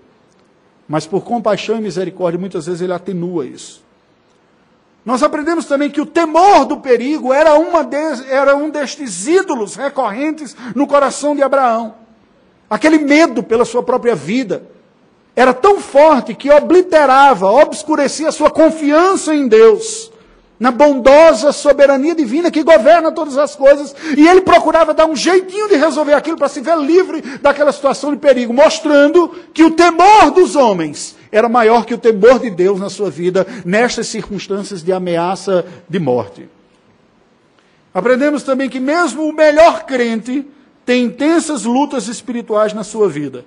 Mas 0.86 1.06
por 1.06 1.24
compaixão 1.24 1.78
e 1.78 1.80
misericórdia, 1.80 2.38
muitas 2.38 2.66
vezes 2.66 2.82
ele 2.82 2.92
atenua 2.92 3.46
isso. 3.46 3.82
Nós 5.04 5.22
aprendemos 5.22 5.66
também 5.66 5.90
que 5.90 6.00
o 6.00 6.06
temor 6.06 6.64
do 6.64 6.78
perigo 6.78 7.32
era, 7.32 7.54
uma 7.54 7.82
de, 7.82 7.96
era 8.30 8.56
um 8.56 8.70
destes 8.70 9.26
ídolos 9.26 9.76
recorrentes 9.76 10.56
no 10.74 10.86
coração 10.86 11.34
de 11.36 11.42
Abraão. 11.42 11.94
Aquele 12.70 12.98
medo 12.98 13.42
pela 13.42 13.64
sua 13.64 13.82
própria 13.82 14.14
vida 14.14 14.66
era 15.36 15.52
tão 15.52 15.80
forte 15.80 16.34
que 16.34 16.50
obliterava, 16.50 17.50
obscurecia 17.50 18.28
a 18.28 18.32
sua 18.32 18.50
confiança 18.50 19.34
em 19.34 19.46
Deus, 19.46 20.10
na 20.58 20.70
bondosa 20.70 21.52
soberania 21.52 22.14
divina 22.14 22.50
que 22.50 22.62
governa 22.62 23.10
todas 23.10 23.36
as 23.36 23.56
coisas, 23.56 23.94
e 24.16 24.26
ele 24.26 24.40
procurava 24.40 24.94
dar 24.94 25.06
um 25.06 25.16
jeitinho 25.16 25.68
de 25.68 25.76
resolver 25.76 26.14
aquilo 26.14 26.36
para 26.36 26.48
se 26.48 26.60
ver 26.60 26.78
livre 26.78 27.20
daquela 27.42 27.72
situação 27.72 28.12
de 28.12 28.18
perigo, 28.18 28.52
mostrando 28.52 29.28
que 29.52 29.64
o 29.64 29.72
temor 29.72 30.30
dos 30.30 30.54
homens 30.54 31.16
era 31.32 31.48
maior 31.48 31.84
que 31.84 31.94
o 31.94 31.98
temor 31.98 32.38
de 32.38 32.50
Deus 32.50 32.78
na 32.78 32.88
sua 32.88 33.10
vida, 33.10 33.46
nestas 33.64 34.06
circunstâncias 34.06 34.82
de 34.82 34.92
ameaça 34.92 35.66
de 35.88 35.98
morte. 35.98 36.48
Aprendemos 37.92 38.42
também 38.42 38.68
que 38.68 38.80
mesmo 38.80 39.28
o 39.28 39.32
melhor 39.32 39.84
crente 39.84 40.46
tem 40.86 41.04
intensas 41.04 41.64
lutas 41.64 42.08
espirituais 42.08 42.72
na 42.72 42.84
sua 42.84 43.08
vida, 43.08 43.44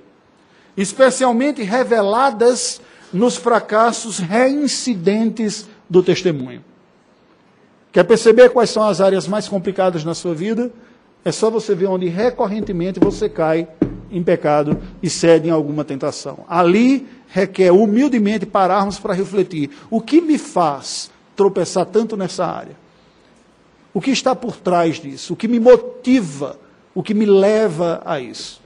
especialmente 0.76 1.64
reveladas 1.64 2.82
nos 3.14 3.38
fracassos 3.38 4.20
reincidentes 4.20 5.68
do 5.90 6.04
testemunho. 6.04 6.64
Quer 7.98 8.04
perceber 8.04 8.52
quais 8.52 8.70
são 8.70 8.84
as 8.84 9.02
áreas 9.02 9.28
mais 9.28 9.48
complicadas 9.48 10.04
na 10.04 10.14
sua 10.14 10.36
vida? 10.36 10.72
É 11.26 11.32
só 11.32 11.50
você 11.50 11.74
ver 11.74 11.88
onde 11.88 12.08
recorrentemente 12.08 13.00
você 13.00 13.28
cai 13.28 13.68
em 14.12 14.22
pecado 14.22 14.78
e 15.02 15.10
cede 15.10 15.48
em 15.48 15.52
alguma 15.52 15.84
tentação. 15.84 16.46
Ali 16.48 17.08
requer 17.28 17.72
humildemente 17.72 18.46
pararmos 18.46 19.00
para 19.00 19.16
refletir: 19.16 19.72
o 19.90 20.00
que 20.00 20.22
me 20.22 20.38
faz 20.38 21.10
tropeçar 21.36 21.88
tanto 21.88 22.16
nessa 22.16 22.46
área? 22.46 22.76
O 23.92 24.00
que 24.00 24.12
está 24.12 24.36
por 24.36 24.58
trás 24.58 24.98
disso? 25.00 25.34
O 25.34 25.36
que 25.36 25.48
me 25.48 25.60
motiva? 25.60 26.56
O 26.94 27.02
que 27.02 27.16
me 27.16 27.26
leva 27.26 28.00
a 28.06 28.20
isso? 28.20 28.62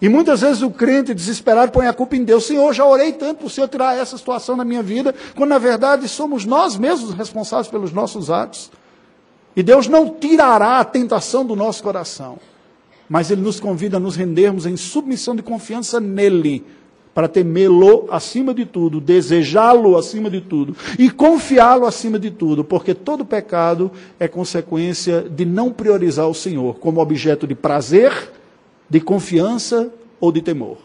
E 0.00 0.08
muitas 0.08 0.42
vezes 0.42 0.62
o 0.62 0.70
crente 0.70 1.14
desesperado 1.14 1.72
põe 1.72 1.86
a 1.86 1.92
culpa 1.92 2.16
em 2.16 2.24
Deus. 2.24 2.44
Senhor, 2.44 2.72
já 2.74 2.84
orei 2.84 3.12
tanto 3.12 3.38
para 3.38 3.46
o 3.46 3.50
Senhor 3.50 3.68
tirar 3.68 3.96
essa 3.96 4.18
situação 4.18 4.56
da 4.56 4.64
minha 4.64 4.82
vida, 4.82 5.14
quando 5.34 5.50
na 5.50 5.58
verdade 5.58 6.06
somos 6.08 6.44
nós 6.44 6.76
mesmos 6.76 7.14
responsáveis 7.14 7.68
pelos 7.68 7.92
nossos 7.92 8.30
atos. 8.30 8.70
E 9.54 9.62
Deus 9.62 9.88
não 9.88 10.10
tirará 10.10 10.80
a 10.80 10.84
tentação 10.84 11.46
do 11.46 11.56
nosso 11.56 11.82
coração, 11.82 12.38
mas 13.08 13.30
Ele 13.30 13.40
nos 13.40 13.58
convida 13.58 13.96
a 13.96 14.00
nos 14.00 14.14
rendermos 14.14 14.66
em 14.66 14.76
submissão 14.76 15.34
de 15.34 15.42
confiança 15.42 15.98
nele, 15.98 16.62
para 17.14 17.26
temê-lo 17.26 18.06
acima 18.10 18.52
de 18.52 18.66
tudo, 18.66 19.00
desejá-lo 19.00 19.96
acima 19.96 20.28
de 20.28 20.42
tudo 20.42 20.76
e 20.98 21.08
confiá-lo 21.08 21.86
acima 21.86 22.18
de 22.18 22.30
tudo, 22.30 22.62
porque 22.62 22.92
todo 22.92 23.24
pecado 23.24 23.90
é 24.20 24.28
consequência 24.28 25.22
de 25.22 25.46
não 25.46 25.72
priorizar 25.72 26.28
o 26.28 26.34
Senhor 26.34 26.74
como 26.78 27.00
objeto 27.00 27.46
de 27.46 27.54
prazer, 27.54 28.12
de 28.88 29.00
confiança 29.00 29.92
ou 30.20 30.32
de 30.32 30.40
temor. 30.40 30.78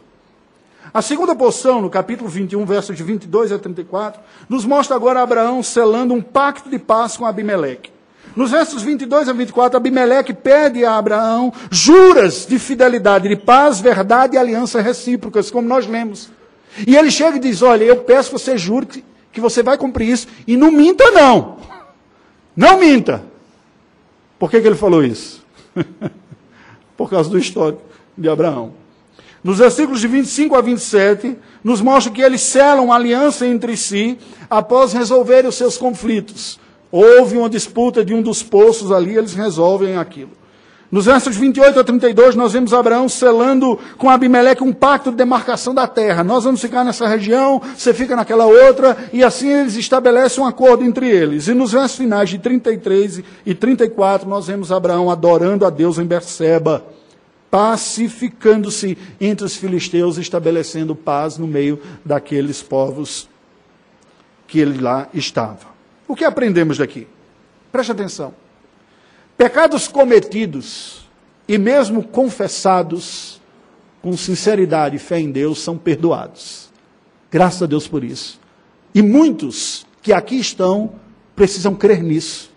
A 0.93 1.01
segunda 1.01 1.36
porção, 1.36 1.81
no 1.81 1.89
capítulo 1.89 2.29
21, 2.29 2.65
versos 2.65 2.98
de 2.98 3.03
22 3.03 3.51
a 3.51 3.60
34, 3.60 4.22
nos 4.50 4.65
mostra 4.65 4.96
agora 4.96 5.22
Abraão 5.22 5.63
selando 5.63 6.13
um 6.13 6.22
pacto 6.22 6.70
de 6.70 6.77
paz 6.77 7.15
com 7.15 7.25
Abimeleque. 7.25 7.91
Nos 8.36 8.51
versos 8.51 8.81
22 8.81 9.29
a 9.29 9.34
24, 9.34 9.77
Abimeleque 9.77 10.34
pede 10.34 10.84
a 10.84 10.98
Abraão 10.98 11.53
juras 11.70 12.46
de 12.46 12.60
fidelidade, 12.60 13.29
de 13.29 13.36
paz, 13.36 13.79
verdade 13.79 14.36
e 14.36 14.38
aliança 14.38 14.81
recíprocas, 14.81 15.50
como 15.50 15.67
nós 15.67 15.88
lemos. 15.88 16.29
E 16.86 16.96
ele 16.96 17.12
chega 17.12 17.38
e 17.38 17.39
diz: 17.39 17.62
Olha, 17.62 17.84
eu 17.84 17.98
peço 17.98 18.31
que 18.31 18.39
você 18.39 18.58
jure 18.58 18.86
que, 18.86 19.03
que 19.31 19.41
você 19.41 19.62
vai 19.62 19.77
cumprir 19.77 20.10
isso. 20.10 20.27
E 20.48 20.58
não 20.58 20.72
minta, 20.72 21.10
não. 21.12 21.58
Não 22.55 22.79
minta. 22.79 23.24
Por 24.39 24.50
que, 24.50 24.60
que 24.60 24.67
ele 24.67 24.75
falou 24.75 25.03
isso? 25.03 25.46
Por 26.98 27.10
causa 27.10 27.29
do 27.29 27.38
histórico 27.38 27.90
de 28.18 28.30
Abraão. 28.30 28.74
Nos 29.44 29.58
versículos 29.58 30.00
de 30.00 30.08
25 30.08 30.56
a 30.56 30.62
27, 30.62 31.36
nos 31.63 31.82
mostra 31.82 32.13
que 32.13 32.22
eles 32.22 32.41
selam 32.41 32.94
aliança 32.94 33.48
entre 33.48 33.75
si 33.75 34.18
após 34.50 34.94
resolverem 34.94 35.50
os 35.50 35.56
seus 35.56 35.77
conflitos. 35.77 36.60
Houve 36.91 37.38
uma 37.38 37.50
disputa 37.50 38.06
de 38.06 38.13
um 38.13 38.22
dos 38.22 38.44
poços 38.44 38.91
ali, 38.91 39.18
eles 39.18 39.34
resolvem 39.34 39.98
aquilo. 39.98 40.41
Nos 40.91 41.06
versos 41.06 41.38
28 41.38 41.80
a 41.80 41.84
32, 41.86 42.36
nós 42.36 42.51
vemos 42.51 42.74
Abraão 42.74 43.08
selando 43.08 43.80
com 43.98 44.10
Abimeleque 44.10 44.62
um 44.62 44.74
pacto 44.74 45.10
de 45.10 45.15
demarcação 45.15 45.74
da 45.74 45.88
terra. 45.88 46.22
Nós 46.22 46.44
vamos 46.44 46.60
ficar 46.60 46.84
nessa 46.84 47.08
região, 47.08 47.62
você 47.77 47.94
fica 47.94 48.13
naquela 48.13 48.46
outra, 48.46 48.98
e 49.13 49.24
assim 49.24 49.48
eles 49.48 49.77
estabelecem 49.77 50.44
um 50.44 50.48
acordo 50.48 50.84
entre 50.84 51.10
eles. 51.10 51.48
E 51.48 51.53
nos 51.53 51.72
versos 51.72 51.98
finais 51.98 52.30
de 52.30 52.39
33 52.39 53.24
e 53.46 53.56
34, 53.56 54.27
nós 54.27 54.48
vemos 54.48 54.70
Abraão 54.70 55.10
adorando 55.10 55.65
a 55.65 55.70
Deus 55.70 55.98
em 55.98 56.03
Berseba, 56.03 56.84
pacificando-se 57.51 58.98
entre 59.20 59.46
os 59.46 59.58
filisteus, 59.58 60.17
estabelecendo 60.17 60.96
paz 60.96 61.38
no 61.38 61.46
meio 61.46 61.81
daqueles 62.03 62.63
povos 62.63 63.29
que 64.48 64.60
ele 64.60 64.81
lá 64.81 65.10
estava. 65.13 65.67
O 66.08 66.15
que 66.15 66.24
aprendemos 66.24 66.77
daqui? 66.77 67.08
Preste 67.70 67.91
atenção. 67.91 68.34
Pecados 69.38 69.88
cometidos 69.88 71.05
e 71.48 71.58
mesmo 71.58 72.03
confessados 72.03 73.41
com 74.01 74.15
sinceridade 74.15 74.96
e 74.96 75.00
fé 75.00 75.20
em 75.20 75.29
Deus 75.29 75.60
são 75.62 75.77
perdoados. 75.77 76.70
Graças 77.29 77.63
a 77.63 77.65
Deus 77.65 77.88
por 77.88 78.03
isso. 78.03 78.39
E 78.96 79.01
muitos 79.01 79.86
que 80.01 80.13
aqui 80.13 80.36
estão 80.39 80.93
precisam 81.36 81.75
crer 81.75 82.01
nisso 82.01 82.50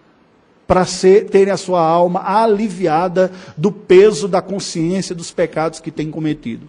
para 0.67 0.85
terem 1.31 1.53
a 1.53 1.57
sua 1.57 1.81
alma 1.81 2.23
aliviada 2.25 3.31
do 3.57 3.71
peso 3.71 4.27
da 4.27 4.41
consciência 4.41 5.15
dos 5.15 5.31
pecados 5.31 5.81
que 5.81 5.91
têm 5.91 6.11
cometido. 6.11 6.69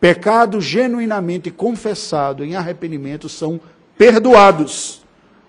Pecados 0.00 0.64
genuinamente 0.64 1.50
confessados 1.50 2.46
em 2.46 2.54
arrependimento 2.54 3.28
são 3.28 3.60
perdoados 3.96 5.02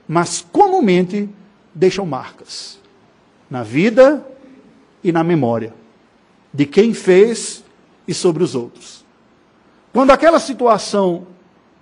mas 0.09 0.43
comumente 0.51 1.29
deixam 1.73 2.03
marcas 2.03 2.79
na 3.47 3.61
vida 3.61 4.25
e 5.03 5.11
na 5.11 5.23
memória 5.23 5.71
de 6.51 6.65
quem 6.65 6.95
fez 6.95 7.63
e 8.07 8.13
sobre 8.13 8.43
os 8.43 8.55
outros. 8.55 9.05
Quando 9.93 10.09
aquela 10.09 10.39
situação 10.39 11.27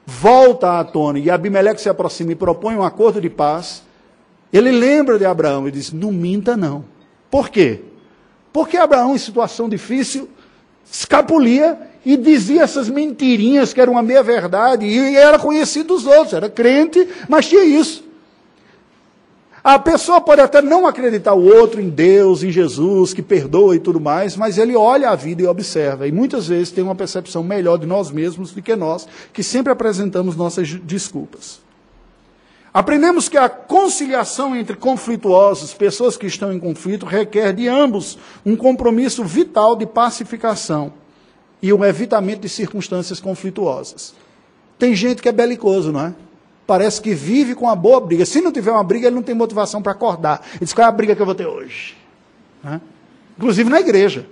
volta 0.05 0.77
à 0.77 0.83
tona 0.83 1.19
e 1.19 1.29
Abimeleque 1.29 1.79
se 1.79 1.88
aproxima 1.88 2.33
e 2.33 2.36
propõe 2.36 2.75
um 2.75 2.83
acordo 2.83 3.21
de 3.21 3.29
paz, 3.29 3.81
ele 4.51 4.72
lembra 4.72 5.18
de 5.20 5.25
Abraão 5.25 5.68
e 5.68 5.72
diz: 5.72 5.92
Não 5.92 6.12
minta, 6.12 6.56
não. 6.56 6.86
Por 7.30 7.50
quê? 7.50 7.82
Porque 8.54 8.77
Abraão, 8.77 9.16
em 9.16 9.18
situação 9.18 9.68
difícil, 9.68 10.30
escapulia 10.89 11.77
e 12.06 12.16
dizia 12.16 12.62
essas 12.62 12.89
mentirinhas 12.89 13.74
que 13.74 13.82
eram 13.82 13.94
uma 13.94 14.01
meia-verdade, 14.01 14.86
e 14.86 15.16
era 15.16 15.38
conhecido 15.38 15.89
dos 15.89 16.06
outros, 16.06 16.34
era 16.34 16.50
crente, 16.50 17.08
mas 17.27 17.48
tinha 17.48 17.63
isso. 17.63 18.08
A 19.63 19.77
pessoa 19.77 20.22
pode 20.22 20.39
até 20.39 20.62
não 20.62 20.88
acreditar 20.88 21.34
o 21.34 21.44
outro 21.44 21.82
em 21.82 21.89
Deus, 21.89 22.42
em 22.42 22.50
Jesus, 22.50 23.13
que 23.13 23.22
perdoa 23.22 23.75
e 23.75 23.80
tudo 23.80 24.00
mais, 24.00 24.38
mas 24.38 24.58
ele 24.58 24.77
olha 24.77 25.10
a 25.10 25.16
vida 25.16 25.42
e 25.42 25.46
observa. 25.46 26.08
E 26.08 26.12
muitas 26.12 26.48
vezes 26.48 26.72
tem 26.72 26.82
uma 26.82 26.96
percepção 26.96 27.44
melhor 27.44 27.77
de 27.77 27.86
nós 27.86 28.10
mesmos 28.10 28.54
do 28.54 28.62
que 28.62 28.74
nós, 28.77 29.06
que 29.34 29.44
sempre 29.44 29.74
apresentamos 29.74 30.38
nossas 30.38 30.70
desculpas. 30.70 31.60
Aprendemos 32.77 33.27
que 33.27 33.39
a 33.39 33.50
conciliação 33.50 34.55
entre 34.55 34.75
conflituosos, 34.75 35.74
pessoas 35.74 36.15
que 36.15 36.27
estão 36.27 36.53
em 36.53 36.60
conflito, 36.60 37.07
requer 37.07 37.51
de 37.51 37.67
ambos 37.67 38.19
um 38.46 38.55
compromisso 38.55 39.24
vital 39.24 39.75
de 39.75 39.88
pacificação. 39.88 40.93
e 41.60 41.74
um 41.74 41.84
evitamento 41.84 42.41
de 42.41 42.50
circunstâncias 42.50 43.19
conflituosas. 43.19 44.13
Tem 44.77 44.93
gente 44.93 45.24
que 45.24 45.27
é 45.27 45.31
belicoso, 45.31 45.91
não 45.91 46.01
é? 46.01 46.13
Parece 46.67 47.01
que 47.01 47.15
vive 47.15 47.55
com 47.55 47.65
uma 47.65 47.75
boa 47.75 48.00
briga. 48.00 48.27
Se 48.27 48.41
não 48.41 48.51
tiver 48.51 48.72
uma 48.72 48.84
briga, 48.84 49.07
ele 49.07 49.15
não 49.15 49.24
tem 49.24 49.34
motivação 49.34 49.81
para 49.81 49.93
acordar. 49.93 50.46
Ele 50.51 50.60
diz: 50.60 50.72
qual 50.72 50.86
é 50.86 50.88
a 50.88 50.91
briga 50.91 51.15
que 51.15 51.22
eu 51.24 51.25
vou 51.25 51.34
ter 51.34 51.48
hoje? 51.48 51.98
Né? 52.63 52.79
Inclusive 53.36 53.72
na 53.72 53.79
igreja. 53.79 54.27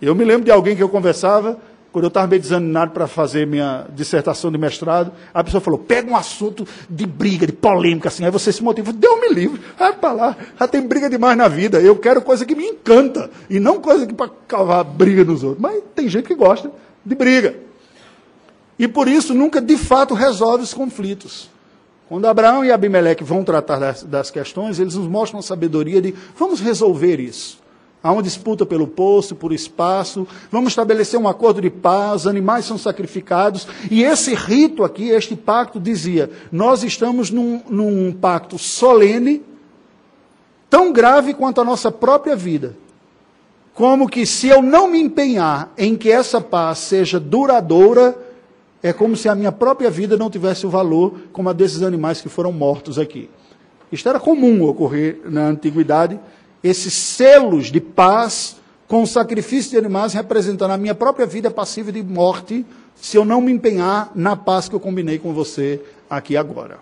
Eu 0.00 0.14
me 0.14 0.24
lembro 0.24 0.44
de 0.44 0.52
alguém 0.52 0.76
que 0.76 0.82
eu 0.82 0.88
conversava, 0.88 1.58
quando 1.96 2.04
eu 2.04 2.08
estava 2.08 2.26
meio 2.26 2.42
desanimado 2.42 2.90
para 2.90 3.06
fazer 3.06 3.46
minha 3.46 3.86
dissertação 3.88 4.52
de 4.52 4.58
mestrado, 4.58 5.10
a 5.32 5.42
pessoa 5.42 5.62
falou: 5.62 5.78
pega 5.78 6.10
um 6.10 6.14
assunto 6.14 6.68
de 6.90 7.06
briga, 7.06 7.46
de 7.46 7.54
polêmica, 7.54 8.08
assim, 8.08 8.22
aí 8.22 8.30
você 8.30 8.52
se 8.52 8.62
motiva. 8.62 8.92
Deu 8.92 9.18
me 9.18 9.30
livre, 9.30 9.58
vai 9.78 9.94
para 9.94 10.12
lá, 10.12 10.36
já 10.60 10.68
tem 10.68 10.86
briga 10.86 11.08
demais 11.08 11.38
na 11.38 11.48
vida. 11.48 11.80
Eu 11.80 11.96
quero 11.96 12.20
coisa 12.20 12.44
que 12.44 12.54
me 12.54 12.66
encanta, 12.66 13.30
e 13.48 13.58
não 13.58 13.80
coisa 13.80 14.06
que 14.06 14.12
para 14.12 14.30
cavar 14.46 14.84
briga 14.84 15.24
nos 15.24 15.42
outros. 15.42 15.62
Mas 15.62 15.82
tem 15.94 16.06
gente 16.06 16.26
que 16.26 16.34
gosta 16.34 16.70
de 17.02 17.14
briga. 17.14 17.56
E 18.78 18.86
por 18.86 19.08
isso 19.08 19.32
nunca 19.32 19.58
de 19.58 19.78
fato 19.78 20.12
resolve 20.12 20.64
os 20.64 20.74
conflitos. 20.74 21.48
Quando 22.10 22.26
Abraão 22.26 22.62
e 22.62 22.70
Abimeleque 22.70 23.24
vão 23.24 23.42
tratar 23.42 23.78
das, 23.78 24.02
das 24.02 24.30
questões, 24.30 24.78
eles 24.78 24.96
nos 24.96 25.08
mostram 25.08 25.40
a 25.40 25.42
sabedoria 25.42 26.02
de 26.02 26.14
vamos 26.38 26.60
resolver 26.60 27.18
isso. 27.20 27.58
Há 28.06 28.12
uma 28.12 28.22
disputa 28.22 28.64
pelo 28.64 28.86
posto, 28.86 29.34
por 29.34 29.52
espaço, 29.52 30.28
vamos 30.48 30.70
estabelecer 30.70 31.18
um 31.18 31.26
acordo 31.26 31.60
de 31.60 31.68
paz, 31.68 32.24
animais 32.24 32.64
são 32.64 32.78
sacrificados. 32.78 33.66
E 33.90 34.04
esse 34.04 34.32
rito 34.32 34.84
aqui, 34.84 35.08
este 35.08 35.34
pacto, 35.34 35.80
dizia: 35.80 36.30
nós 36.52 36.84
estamos 36.84 37.32
num, 37.32 37.60
num 37.68 38.12
pacto 38.12 38.58
solene, 38.58 39.42
tão 40.70 40.92
grave 40.92 41.34
quanto 41.34 41.60
a 41.60 41.64
nossa 41.64 41.90
própria 41.90 42.36
vida. 42.36 42.76
Como 43.74 44.08
que 44.08 44.24
se 44.24 44.46
eu 44.46 44.62
não 44.62 44.86
me 44.86 45.00
empenhar 45.00 45.72
em 45.76 45.96
que 45.96 46.08
essa 46.08 46.40
paz 46.40 46.78
seja 46.78 47.18
duradoura, 47.18 48.16
é 48.84 48.92
como 48.92 49.16
se 49.16 49.28
a 49.28 49.34
minha 49.34 49.50
própria 49.50 49.90
vida 49.90 50.16
não 50.16 50.30
tivesse 50.30 50.64
o 50.64 50.70
valor 50.70 51.12
como 51.32 51.48
a 51.48 51.52
desses 51.52 51.82
animais 51.82 52.20
que 52.20 52.28
foram 52.28 52.52
mortos 52.52 53.00
aqui. 53.00 53.28
Isto 53.90 54.08
era 54.08 54.20
comum 54.20 54.62
ocorrer 54.62 55.22
na 55.24 55.48
antiguidade, 55.48 56.20
esses 56.66 56.92
selos 56.94 57.70
de 57.70 57.80
paz 57.80 58.56
com 58.88 59.02
o 59.02 59.06
sacrifício 59.06 59.72
de 59.72 59.78
animais 59.78 60.12
representando 60.12 60.70
a 60.70 60.76
minha 60.76 60.94
própria 60.94 61.26
vida 61.26 61.50
passiva 61.50 61.90
de 61.90 62.02
morte, 62.02 62.64
se 62.94 63.16
eu 63.16 63.24
não 63.24 63.40
me 63.40 63.52
empenhar 63.52 64.10
na 64.14 64.36
paz 64.36 64.68
que 64.68 64.74
eu 64.74 64.80
combinei 64.80 65.18
com 65.18 65.32
você 65.32 65.80
aqui 66.08 66.36
agora. 66.36 66.78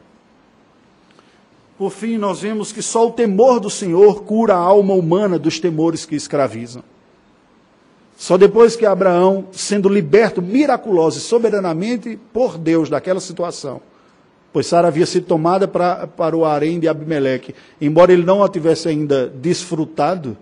Por 1.77 1.91
fim, 1.91 2.17
nós 2.17 2.41
vemos 2.41 2.71
que 2.71 2.83
só 2.83 3.09
o 3.09 3.13
temor 3.13 3.59
do 3.59 3.69
Senhor 3.69 4.23
cura 4.23 4.55
a 4.55 4.59
alma 4.59 4.95
humana 4.95 5.39
dos 5.39 5.59
temores 5.59 6.07
que 6.07 6.15
escravizam. 6.15 6.85
Só 8.17 8.39
depois 8.39 8.77
que 8.77 8.87
Abraão, 8.87 9.47
sendo 9.51 9.89
liberto 9.89 10.41
miraculoso 10.41 11.19
e 11.19 11.21
soberanamente 11.21 12.19
por 12.33 12.57
Deus 12.57 12.89
daquela 12.89 13.21
situação, 13.21 13.81
pois 14.55 14.69
Sara 14.69 14.87
havia 14.87 15.05
sido 15.05 15.27
tomada 15.27 15.67
pra, 15.67 16.07
para 16.07 16.37
o 16.37 16.45
harém 16.45 16.79
de 16.79 16.87
Abimeleque, 16.87 17.53
embora 17.81 18.13
ele 18.13 18.23
não 18.23 18.41
a 18.41 18.49
tivesse 18.49 18.89
ainda 18.89 19.29
desfrutado, 19.29 20.39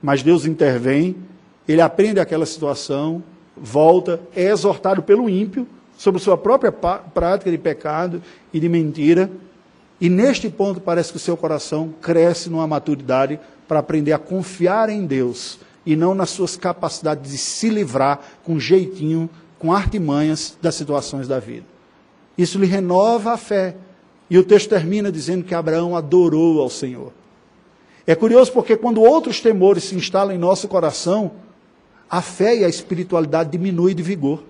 mas 0.00 0.22
Deus 0.22 0.46
intervém, 0.46 1.16
ele 1.66 1.80
aprende 1.80 2.20
aquela 2.20 2.46
situação, 2.46 3.24
volta, 3.56 4.20
é 4.36 4.44
exortado 4.44 5.02
pelo 5.02 5.28
ímpio 5.28 5.66
sobre 5.98 6.20
sua 6.20 6.38
própria 6.38 6.70
prática 6.70 7.50
de 7.50 7.58
pecado 7.58 8.22
e 8.52 8.60
de 8.60 8.68
mentira, 8.68 9.28
e 10.00 10.08
neste 10.08 10.48
ponto 10.48 10.80
parece 10.80 11.10
que 11.10 11.16
o 11.16 11.20
seu 11.20 11.36
coração 11.36 11.92
cresce 12.00 12.48
numa 12.48 12.68
maturidade 12.68 13.40
para 13.66 13.80
aprender 13.80 14.12
a 14.12 14.18
confiar 14.18 14.88
em 14.88 15.04
Deus 15.04 15.58
e 15.84 15.96
não 15.96 16.14
nas 16.14 16.30
suas 16.30 16.56
capacidades 16.56 17.32
de 17.32 17.38
se 17.38 17.68
livrar 17.68 18.20
com 18.44 18.60
jeitinho, 18.60 19.28
com 19.58 19.72
artimanhas 19.72 20.56
das 20.62 20.76
situações 20.76 21.26
da 21.26 21.40
vida. 21.40 21.73
Isso 22.36 22.58
lhe 22.58 22.66
renova 22.66 23.32
a 23.32 23.36
fé. 23.36 23.76
E 24.28 24.38
o 24.38 24.44
texto 24.44 24.70
termina 24.70 25.12
dizendo 25.12 25.44
que 25.44 25.54
Abraão 25.54 25.96
adorou 25.96 26.60
ao 26.60 26.70
Senhor. 26.70 27.12
É 28.06 28.14
curioso 28.14 28.52
porque 28.52 28.76
quando 28.76 29.00
outros 29.00 29.40
temores 29.40 29.84
se 29.84 29.94
instalam 29.94 30.34
em 30.34 30.38
nosso 30.38 30.68
coração, 30.68 31.32
a 32.10 32.20
fé 32.20 32.56
e 32.56 32.64
a 32.64 32.68
espiritualidade 32.68 33.50
diminuem 33.50 33.94
de 33.94 34.02
vigor. 34.02 34.42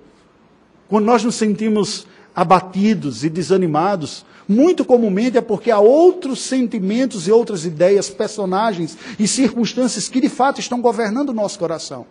Quando 0.89 1.05
nós 1.05 1.23
nos 1.23 1.37
sentimos 1.37 2.07
abatidos 2.35 3.25
e 3.25 3.31
desanimados, 3.31 4.25
muito 4.49 4.85
comumente 4.85 5.39
é 5.39 5.41
porque 5.41 5.71
há 5.71 5.79
outros 5.79 6.41
sentimentos 6.41 7.27
e 7.27 7.33
outras 7.33 7.65
ideias, 7.65 8.11
personagens 8.11 8.99
e 9.19 9.27
circunstâncias 9.27 10.09
que 10.09 10.21
de 10.21 10.29
fato 10.29 10.61
estão 10.61 10.81
governando 10.81 11.31
o 11.31 11.35
nosso 11.35 11.59
coração, 11.59 12.07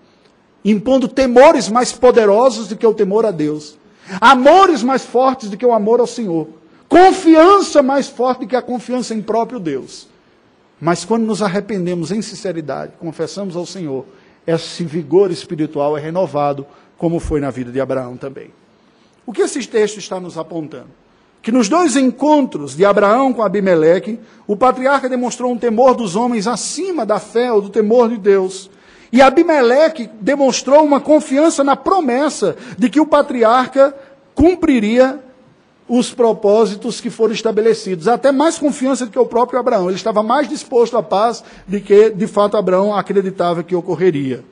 impondo 0.63 1.07
temores 1.07 1.69
mais 1.69 1.91
poderosos 1.91 2.67
do 2.67 2.75
que 2.75 2.87
o 2.87 2.93
temor 2.93 3.25
a 3.25 3.31
Deus, 3.31 3.77
amores 4.19 4.83
mais 4.83 5.03
fortes 5.03 5.49
do 5.49 5.57
que 5.57 5.65
o 5.65 5.73
amor 5.73 5.99
ao 5.99 6.07
Senhor, 6.07 6.47
confiança 6.87 7.81
mais 7.81 8.07
forte 8.07 8.41
do 8.41 8.47
que 8.47 8.55
a 8.55 8.61
confiança 8.61 9.13
em 9.13 9.21
próprio 9.21 9.59
Deus. 9.59 10.07
Mas 10.79 11.05
quando 11.05 11.25
nos 11.25 11.41
arrependemos 11.41 12.11
em 12.11 12.21
sinceridade, 12.21 12.93
confessamos 12.99 13.55
ao 13.55 13.65
Senhor, 13.65 14.05
esse 14.45 14.83
vigor 14.83 15.31
espiritual 15.31 15.97
é 15.97 16.01
renovado, 16.01 16.65
como 16.97 17.19
foi 17.19 17.39
na 17.39 17.49
vida 17.49 17.71
de 17.71 17.79
Abraão 17.79 18.17
também. 18.17 18.51
O 19.25 19.31
que 19.31 19.41
esse 19.41 19.65
texto 19.67 19.97
está 19.97 20.19
nos 20.19 20.37
apontando? 20.37 21.03
que 21.43 21.51
nos 21.51 21.67
dois 21.67 21.97
encontros 21.97 22.73
de 22.73 22.85
Abraão 22.85 23.33
com 23.33 23.43
Abimeleque, 23.43 24.17
o 24.47 24.55
patriarca 24.55 25.09
demonstrou 25.09 25.51
um 25.51 25.57
temor 25.57 25.93
dos 25.93 26.15
homens 26.15 26.47
acima 26.47 27.05
da 27.05 27.19
fé 27.19 27.51
ou 27.51 27.61
do 27.61 27.69
temor 27.69 28.07
de 28.07 28.17
Deus. 28.17 28.71
E 29.13 29.21
Abimeleque 29.21 30.09
demonstrou 30.19 30.83
uma 30.83 30.99
confiança 30.99 31.63
na 31.63 31.75
promessa 31.75 32.57
de 32.79 32.89
que 32.89 32.99
o 32.99 33.05
patriarca 33.05 33.95
cumpriria 34.33 35.19
os 35.87 36.11
propósitos 36.11 36.99
que 36.99 37.11
foram 37.11 37.31
estabelecidos. 37.31 38.07
Até 38.07 38.31
mais 38.31 38.57
confiança 38.57 39.05
do 39.05 39.11
que 39.11 39.19
o 39.19 39.27
próprio 39.27 39.59
Abraão. 39.59 39.87
Ele 39.87 39.97
estava 39.97 40.23
mais 40.23 40.49
disposto 40.49 40.97
à 40.97 41.03
paz 41.03 41.43
do 41.67 41.79
que, 41.79 42.09
de 42.09 42.25
fato, 42.25 42.57
Abraão 42.57 42.95
acreditava 42.95 43.61
que 43.61 43.75
ocorreria. 43.75 44.43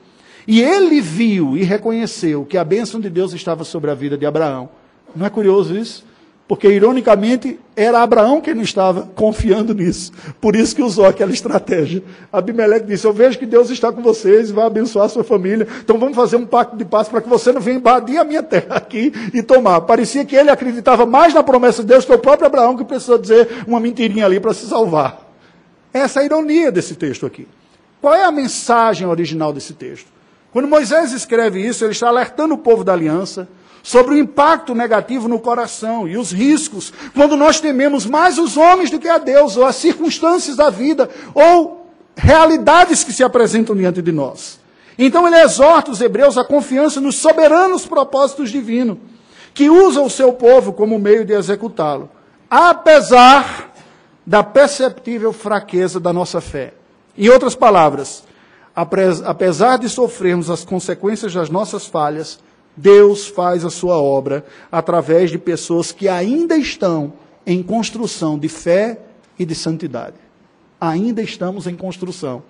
E 0.46 0.62
ele 0.62 1.00
viu 1.00 1.56
e 1.56 1.64
reconheceu 1.64 2.44
que 2.44 2.56
a 2.56 2.62
bênção 2.62 3.00
de 3.00 3.10
Deus 3.10 3.32
estava 3.32 3.64
sobre 3.64 3.90
a 3.90 3.94
vida 3.94 4.16
de 4.16 4.26
Abraão. 4.26 4.68
Não 5.16 5.26
é 5.26 5.30
curioso 5.30 5.76
isso? 5.76 6.04
Porque, 6.52 6.68
ironicamente, 6.68 7.58
era 7.74 8.02
Abraão 8.02 8.38
quem 8.38 8.52
não 8.52 8.62
estava 8.62 9.08
confiando 9.14 9.72
nisso. 9.72 10.12
Por 10.38 10.54
isso 10.54 10.76
que 10.76 10.82
usou 10.82 11.06
aquela 11.06 11.32
estratégia. 11.32 12.02
Abimeleque 12.30 12.84
disse: 12.84 13.06
Eu 13.06 13.12
vejo 13.14 13.38
que 13.38 13.46
Deus 13.46 13.70
está 13.70 13.90
com 13.90 14.02
vocês 14.02 14.50
e 14.50 14.52
vai 14.52 14.66
abençoar 14.66 15.06
a 15.06 15.08
sua 15.08 15.24
família. 15.24 15.66
Então 15.82 15.98
vamos 15.98 16.14
fazer 16.14 16.36
um 16.36 16.44
pacto 16.44 16.76
de 16.76 16.84
paz 16.84 17.08
para 17.08 17.22
que 17.22 17.28
você 17.30 17.52
não 17.52 17.60
venha 17.62 17.78
invadir 17.78 18.18
a 18.18 18.24
minha 18.24 18.42
terra 18.42 18.76
aqui 18.76 19.10
e 19.32 19.42
tomar. 19.42 19.80
Parecia 19.80 20.26
que 20.26 20.36
ele 20.36 20.50
acreditava 20.50 21.06
mais 21.06 21.32
na 21.32 21.42
promessa 21.42 21.80
de 21.80 21.88
Deus 21.88 22.04
que 22.04 22.12
o 22.12 22.18
próprio 22.18 22.48
Abraão, 22.48 22.76
que 22.76 22.84
precisou 22.84 23.16
dizer 23.16 23.64
uma 23.66 23.80
mentirinha 23.80 24.26
ali 24.26 24.38
para 24.38 24.52
se 24.52 24.66
salvar. 24.66 25.26
Essa 25.90 26.20
é 26.20 26.22
a 26.24 26.26
ironia 26.26 26.70
desse 26.70 26.96
texto 26.96 27.24
aqui. 27.24 27.48
Qual 27.98 28.14
é 28.14 28.24
a 28.24 28.30
mensagem 28.30 29.08
original 29.08 29.54
desse 29.54 29.72
texto? 29.72 30.08
Quando 30.52 30.68
Moisés 30.68 31.12
escreve 31.12 31.66
isso, 31.66 31.82
ele 31.82 31.92
está 31.92 32.08
alertando 32.08 32.52
o 32.52 32.58
povo 32.58 32.84
da 32.84 32.92
aliança 32.92 33.48
sobre 33.82 34.14
o 34.14 34.18
impacto 34.18 34.74
negativo 34.74 35.28
no 35.28 35.40
coração 35.40 36.06
e 36.06 36.16
os 36.16 36.30
riscos, 36.30 36.92
quando 37.14 37.36
nós 37.36 37.60
tememos 37.60 38.06
mais 38.06 38.38
os 38.38 38.56
homens 38.56 38.90
do 38.90 38.98
que 38.98 39.08
a 39.08 39.18
Deus, 39.18 39.56
ou 39.56 39.64
as 39.64 39.76
circunstâncias 39.76 40.56
da 40.56 40.70
vida, 40.70 41.10
ou 41.34 41.90
realidades 42.16 43.02
que 43.02 43.12
se 43.12 43.24
apresentam 43.24 43.74
diante 43.74 44.00
de 44.00 44.12
nós. 44.12 44.60
Então 44.98 45.26
ele 45.26 45.40
exorta 45.40 45.90
os 45.90 46.00
hebreus 46.00 46.38
a 46.38 46.44
confiança 46.44 47.00
nos 47.00 47.16
soberanos 47.16 47.86
propósitos 47.86 48.50
divinos, 48.50 48.98
que 49.54 49.68
usa 49.68 50.00
o 50.00 50.10
seu 50.10 50.32
povo 50.32 50.72
como 50.72 50.98
meio 50.98 51.24
de 51.24 51.32
executá-lo, 51.32 52.08
apesar 52.48 53.72
da 54.24 54.42
perceptível 54.42 55.32
fraqueza 55.32 55.98
da 55.98 56.12
nossa 56.12 56.40
fé. 56.40 56.74
Em 57.18 57.28
outras 57.28 57.54
palavras, 57.54 58.22
apesar 59.24 59.78
de 59.78 59.88
sofrermos 59.88 60.48
as 60.48 60.64
consequências 60.64 61.34
das 61.34 61.50
nossas 61.50 61.86
falhas, 61.86 62.38
Deus 62.76 63.26
faz 63.26 63.64
a 63.64 63.70
sua 63.70 63.96
obra 64.00 64.44
através 64.70 65.30
de 65.30 65.38
pessoas 65.38 65.92
que 65.92 66.08
ainda 66.08 66.56
estão 66.56 67.12
em 67.46 67.62
construção 67.62 68.38
de 68.38 68.48
fé 68.48 68.98
e 69.38 69.44
de 69.44 69.54
santidade. 69.54 70.16
Ainda 70.80 71.22
estamos 71.22 71.66
em 71.66 71.76
construção. 71.76 72.42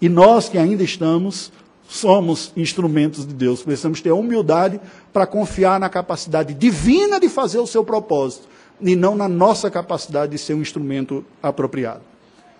E 0.00 0.08
nós 0.08 0.48
que 0.48 0.58
ainda 0.58 0.82
estamos, 0.82 1.52
somos 1.88 2.52
instrumentos 2.56 3.26
de 3.26 3.32
Deus. 3.32 3.62
Precisamos 3.62 4.00
ter 4.00 4.10
humildade 4.10 4.80
para 5.12 5.26
confiar 5.26 5.78
na 5.78 5.88
capacidade 5.88 6.54
divina 6.54 7.20
de 7.20 7.28
fazer 7.28 7.58
o 7.58 7.66
seu 7.66 7.84
propósito 7.84 8.48
e 8.80 8.96
não 8.96 9.14
na 9.14 9.28
nossa 9.28 9.70
capacidade 9.70 10.32
de 10.32 10.38
ser 10.38 10.54
um 10.54 10.60
instrumento 10.60 11.24
apropriado. 11.40 12.02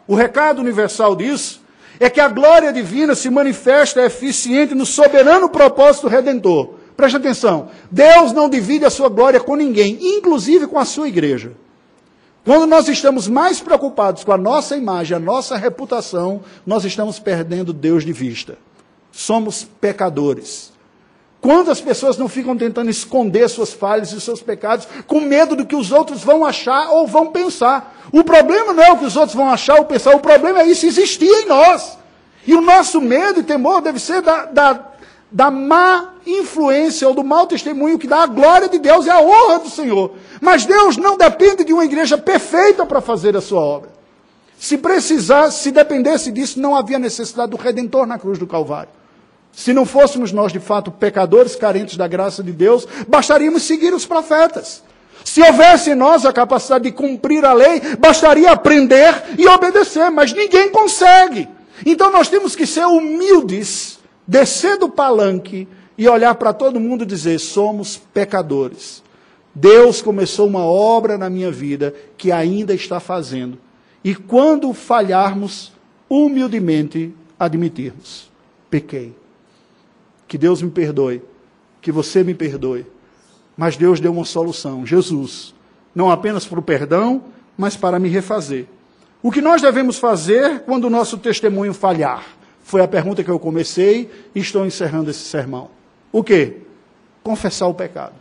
O 0.06 0.14
recado 0.14 0.60
universal 0.60 1.16
disso 1.16 1.60
é 1.98 2.08
que 2.08 2.20
a 2.20 2.28
glória 2.28 2.72
divina 2.72 3.14
se 3.14 3.28
manifesta 3.28 4.04
eficiente 4.04 4.74
no 4.74 4.86
soberano 4.86 5.48
propósito 5.48 6.06
redentor 6.08 6.81
Preste 6.96 7.16
atenção: 7.16 7.68
Deus 7.90 8.33
não 8.33 8.48
divide 8.48 8.85
a 8.85 8.90
sua 8.90 9.09
glória 9.09 9.40
com 9.40 9.57
ninguém, 9.57 9.98
inclusive 10.00 10.66
com 10.66 10.78
a 10.78 10.85
sua 10.85 11.09
igreja. 11.09 11.52
Quando 12.44 12.66
nós 12.66 12.88
estamos 12.88 13.28
mais 13.28 13.61
preocupados 13.61 14.24
com 14.24 14.33
a 14.33 14.38
nossa 14.38 14.76
imagem, 14.76 15.16
a 15.16 15.20
nossa 15.20 15.57
reputação, 15.57 16.42
nós 16.66 16.85
estamos 16.85 17.18
perdendo 17.18 17.72
Deus 17.72 18.05
de 18.05 18.12
vista. 18.12 18.59
somos 19.12 19.64
pecadores. 19.81 20.72
Quantas 21.40 21.81
pessoas 21.81 22.16
não 22.16 22.28
ficam 22.28 22.57
tentando 22.57 22.88
esconder 22.88 23.48
suas 23.48 23.72
falhas 23.72 24.12
e 24.12 24.20
seus 24.20 24.40
pecados 24.40 24.87
com 25.07 25.20
medo 25.20 25.57
do 25.57 25.66
que 25.66 25.74
os 25.74 25.90
outros 25.90 26.22
vão 26.22 26.44
achar 26.44 26.88
ou 26.90 27.07
vão 27.07 27.26
pensar? 27.26 28.00
O 28.12 28.24
problema 28.24 28.72
não 28.72 28.83
é 28.83 28.92
o 28.92 28.96
que 28.96 29.05
os 29.05 29.16
outros 29.16 29.35
vão 29.35 29.50
achar 29.50 29.76
ou 29.76 29.85
pensar, 29.85 30.14
o 30.14 30.20
problema 30.20 30.62
é 30.62 30.66
isso 30.66 30.87
existir 30.87 31.26
em 31.26 31.46
nós. 31.46 31.98
E 32.46 32.55
o 32.55 32.61
nosso 32.61 33.00
medo 33.00 33.40
e 33.40 33.42
temor 33.42 33.83
deve 33.83 33.98
ser 33.98 34.22
da, 34.22 34.46
da, 34.46 34.72
da 35.32 35.50
má 35.50 36.10
influência 36.26 37.08
ou 37.08 37.14
do 37.14 37.24
mau 37.24 37.46
testemunho 37.46 37.98
que 37.98 38.06
dá 38.06 38.22
a 38.22 38.26
glória 38.26 38.68
de 38.68 38.78
Deus 38.78 39.06
e 39.06 39.10
a 39.10 39.20
honra 39.20 39.60
do 39.60 39.70
Senhor. 39.70 40.12
Mas 40.40 40.66
Deus 40.66 40.96
não 40.96 41.16
depende 41.16 41.64
de 41.64 41.72
uma 41.72 41.84
igreja 41.84 42.18
perfeita 42.18 42.84
para 42.84 43.00
fazer 43.00 43.36
a 43.36 43.40
sua 43.40 43.60
obra. 43.60 43.90
Se 44.58 44.78
precisasse, 44.78 45.62
se 45.62 45.70
dependesse 45.72 46.30
disso, 46.30 46.60
não 46.60 46.76
havia 46.76 46.98
necessidade 46.98 47.50
do 47.50 47.56
Redentor 47.56 48.06
na 48.06 48.18
cruz 48.18 48.38
do 48.38 48.46
Calvário. 48.46 48.90
Se 49.52 49.72
não 49.72 49.84
fôssemos 49.84 50.32
nós, 50.32 50.52
de 50.52 50.60
fato, 50.60 50.90
pecadores 50.90 51.56
carentes 51.56 51.96
da 51.96 52.06
graça 52.06 52.42
de 52.42 52.52
Deus, 52.52 52.86
bastaríamos 53.08 53.64
seguir 53.64 53.92
os 53.92 54.06
profetas. 54.06 54.82
Se 55.24 55.42
houvesse 55.42 55.90
em 55.90 55.94
nós 55.94 56.24
a 56.24 56.32
capacidade 56.32 56.84
de 56.84 56.92
cumprir 56.92 57.44
a 57.44 57.52
lei, 57.52 57.80
bastaria 57.98 58.50
aprender 58.50 59.14
e 59.38 59.46
obedecer, 59.46 60.10
mas 60.10 60.32
ninguém 60.32 60.70
consegue. 60.70 61.48
Então 61.84 62.10
nós 62.10 62.28
temos 62.28 62.56
que 62.56 62.66
ser 62.66 62.86
humildes, 62.86 63.98
descer 64.26 64.78
do 64.78 64.88
palanque 64.88 65.66
e 65.96 66.08
olhar 66.08 66.35
para 66.35 66.52
todo 66.52 66.80
mundo 66.80 67.04
e 67.04 67.06
dizer: 67.06 67.38
somos 67.38 67.96
pecadores. 67.96 69.02
Deus 69.54 70.00
começou 70.00 70.46
uma 70.46 70.64
obra 70.64 71.18
na 71.18 71.28
minha 71.28 71.50
vida 71.50 71.94
que 72.16 72.32
ainda 72.32 72.72
está 72.72 72.98
fazendo. 72.98 73.58
E 74.02 74.14
quando 74.14 74.72
falharmos, 74.72 75.72
humildemente 76.08 77.14
admitirmos: 77.38 78.30
pequei. 78.70 79.14
Que 80.26 80.38
Deus 80.38 80.62
me 80.62 80.70
perdoe, 80.70 81.22
que 81.80 81.92
você 81.92 82.24
me 82.24 82.35
perdoe. 82.35 82.87
Mas 83.56 83.76
Deus 83.76 84.00
deu 84.00 84.12
uma 84.12 84.24
solução: 84.24 84.87
Jesus. 84.87 85.54
Não 85.94 86.11
apenas 86.11 86.46
para 86.46 86.58
o 86.58 86.62
perdão, 86.62 87.22
mas 87.56 87.76
para 87.76 87.98
me 87.98 88.08
refazer. 88.08 88.66
O 89.22 89.30
que 89.30 89.42
nós 89.42 89.61
devemos 89.61 89.98
fazer 89.98 90.61
quando 90.61 90.87
o 90.87 90.90
nosso 90.90 91.18
testemunho 91.18 91.74
falhar? 91.74 92.24
Foi 92.62 92.81
a 92.81 92.88
pergunta 92.88 93.25
que 93.25 93.31
eu 93.31 93.38
comecei 93.38 94.11
e 94.35 94.40
estou 94.40 94.64
encerrando 94.64 95.11
esse 95.11 95.25
sermão. 95.25 95.70
O 96.11 96.22
que? 96.22 96.59
Confessar 97.22 97.66
o 97.66 97.75
pecado. 97.75 98.14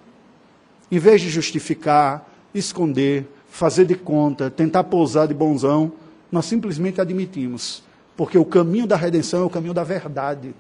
Em 0.92 1.00
vez 1.00 1.22
de 1.22 1.30
justificar, 1.30 2.28
esconder, 2.54 3.28
fazer 3.50 3.86
de 3.86 3.96
conta, 3.96 4.50
tentar 4.50 4.84
pousar 4.86 5.28
de 5.28 5.34
bonzão, 5.34 5.94
nós 6.32 6.46
simplesmente 6.46 7.00
admitimos. 7.00 7.84
Porque 8.16 8.38
o 8.38 8.46
caminho 8.46 8.88
da 8.88 8.96
redenção 8.96 9.42
é 9.42 9.46
o 9.46 9.50
caminho 9.50 9.74
da 9.74 9.84
verdade. 9.84 10.54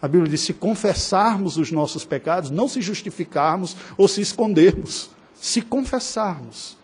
A 0.00 0.08
Bíblia 0.08 0.30
diz: 0.30 0.40
se 0.40 0.52
confessarmos 0.52 1.56
os 1.56 1.70
nossos 1.70 2.04
pecados, 2.04 2.50
não 2.50 2.68
se 2.68 2.80
justificarmos 2.80 3.76
ou 3.96 4.08
se 4.08 4.20
escondermos, 4.20 5.10
se 5.34 5.62
confessarmos. 5.62 6.76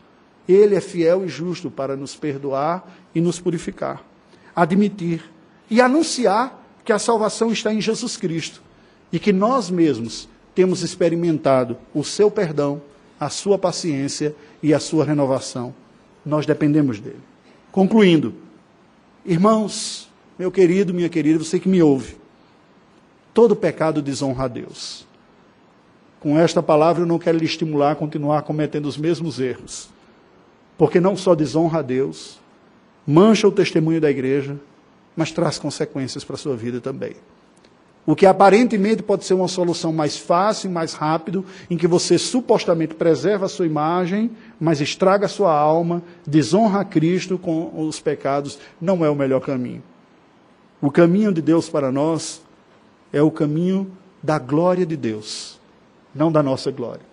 Ele 0.48 0.74
é 0.74 0.80
fiel 0.80 1.24
e 1.24 1.28
justo 1.28 1.70
para 1.70 1.96
nos 1.96 2.16
perdoar 2.16 2.88
e 3.14 3.20
nos 3.20 3.38
purificar. 3.38 4.02
Admitir 4.54 5.22
e 5.70 5.80
anunciar 5.80 6.62
que 6.84 6.92
a 6.92 6.98
salvação 6.98 7.52
está 7.52 7.72
em 7.72 7.80
Jesus 7.80 8.16
Cristo 8.16 8.62
e 9.12 9.18
que 9.18 9.32
nós 9.32 9.70
mesmos 9.70 10.28
temos 10.54 10.82
experimentado 10.82 11.76
o 11.94 12.02
seu 12.02 12.30
perdão, 12.30 12.80
a 13.18 13.28
sua 13.28 13.58
paciência 13.58 14.34
e 14.62 14.72
a 14.72 14.80
sua 14.80 15.04
renovação. 15.04 15.74
Nós 16.24 16.46
dependemos 16.46 16.98
dele. 16.98 17.20
Concluindo, 17.70 18.34
irmãos, 19.24 20.08
meu 20.38 20.50
querido, 20.50 20.94
minha 20.94 21.08
querida, 21.08 21.38
você 21.38 21.58
que 21.58 21.68
me 21.68 21.82
ouve, 21.82 22.16
todo 23.34 23.54
pecado 23.54 24.00
desonra 24.00 24.44
a 24.44 24.48
Deus. 24.48 25.06
Com 26.20 26.38
esta 26.38 26.62
palavra 26.62 27.02
eu 27.02 27.06
não 27.06 27.18
quero 27.18 27.38
lhe 27.38 27.44
estimular 27.44 27.92
a 27.92 27.96
continuar 27.96 28.42
cometendo 28.42 28.86
os 28.86 28.96
mesmos 28.96 29.38
erros, 29.38 29.88
porque 30.76 30.98
não 30.98 31.16
só 31.16 31.34
desonra 31.34 31.78
a 31.78 31.82
Deus, 31.82 32.40
mancha 33.06 33.46
o 33.46 33.52
testemunho 33.52 34.00
da 34.00 34.10
igreja, 34.10 34.58
mas 35.18 35.32
traz 35.32 35.58
consequências 35.58 36.22
para 36.22 36.36
a 36.36 36.38
sua 36.38 36.56
vida 36.56 36.80
também. 36.80 37.16
O 38.06 38.14
que 38.14 38.24
aparentemente 38.24 39.02
pode 39.02 39.24
ser 39.24 39.34
uma 39.34 39.48
solução 39.48 39.92
mais 39.92 40.16
fácil, 40.16 40.70
mais 40.70 40.94
rápido, 40.94 41.44
em 41.68 41.76
que 41.76 41.88
você 41.88 42.16
supostamente 42.16 42.94
preserva 42.94 43.46
a 43.46 43.48
sua 43.48 43.66
imagem, 43.66 44.30
mas 44.60 44.80
estraga 44.80 45.26
a 45.26 45.28
sua 45.28 45.52
alma, 45.52 46.04
desonra 46.24 46.82
a 46.82 46.84
Cristo 46.84 47.36
com 47.36 47.68
os 47.84 47.98
pecados, 47.98 48.60
não 48.80 49.04
é 49.04 49.10
o 49.10 49.14
melhor 49.16 49.40
caminho. 49.40 49.82
O 50.80 50.88
caminho 50.88 51.32
de 51.32 51.42
Deus 51.42 51.68
para 51.68 51.90
nós 51.90 52.40
é 53.12 53.20
o 53.20 53.28
caminho 53.28 53.90
da 54.22 54.38
glória 54.38 54.86
de 54.86 54.96
Deus, 54.96 55.58
não 56.14 56.30
da 56.30 56.44
nossa 56.44 56.70
glória. 56.70 57.04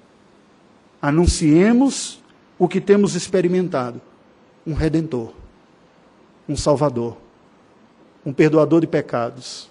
Anunciemos 1.01 2.21
o 2.59 2.67
que 2.67 2.79
temos 2.79 3.15
experimentado: 3.15 3.99
um 4.65 4.75
redentor, 4.75 5.33
um 6.47 6.55
salvador, 6.55 7.24
um 8.25 8.33
perdoador 8.33 8.81
de 8.81 8.87
pecados 8.87 9.69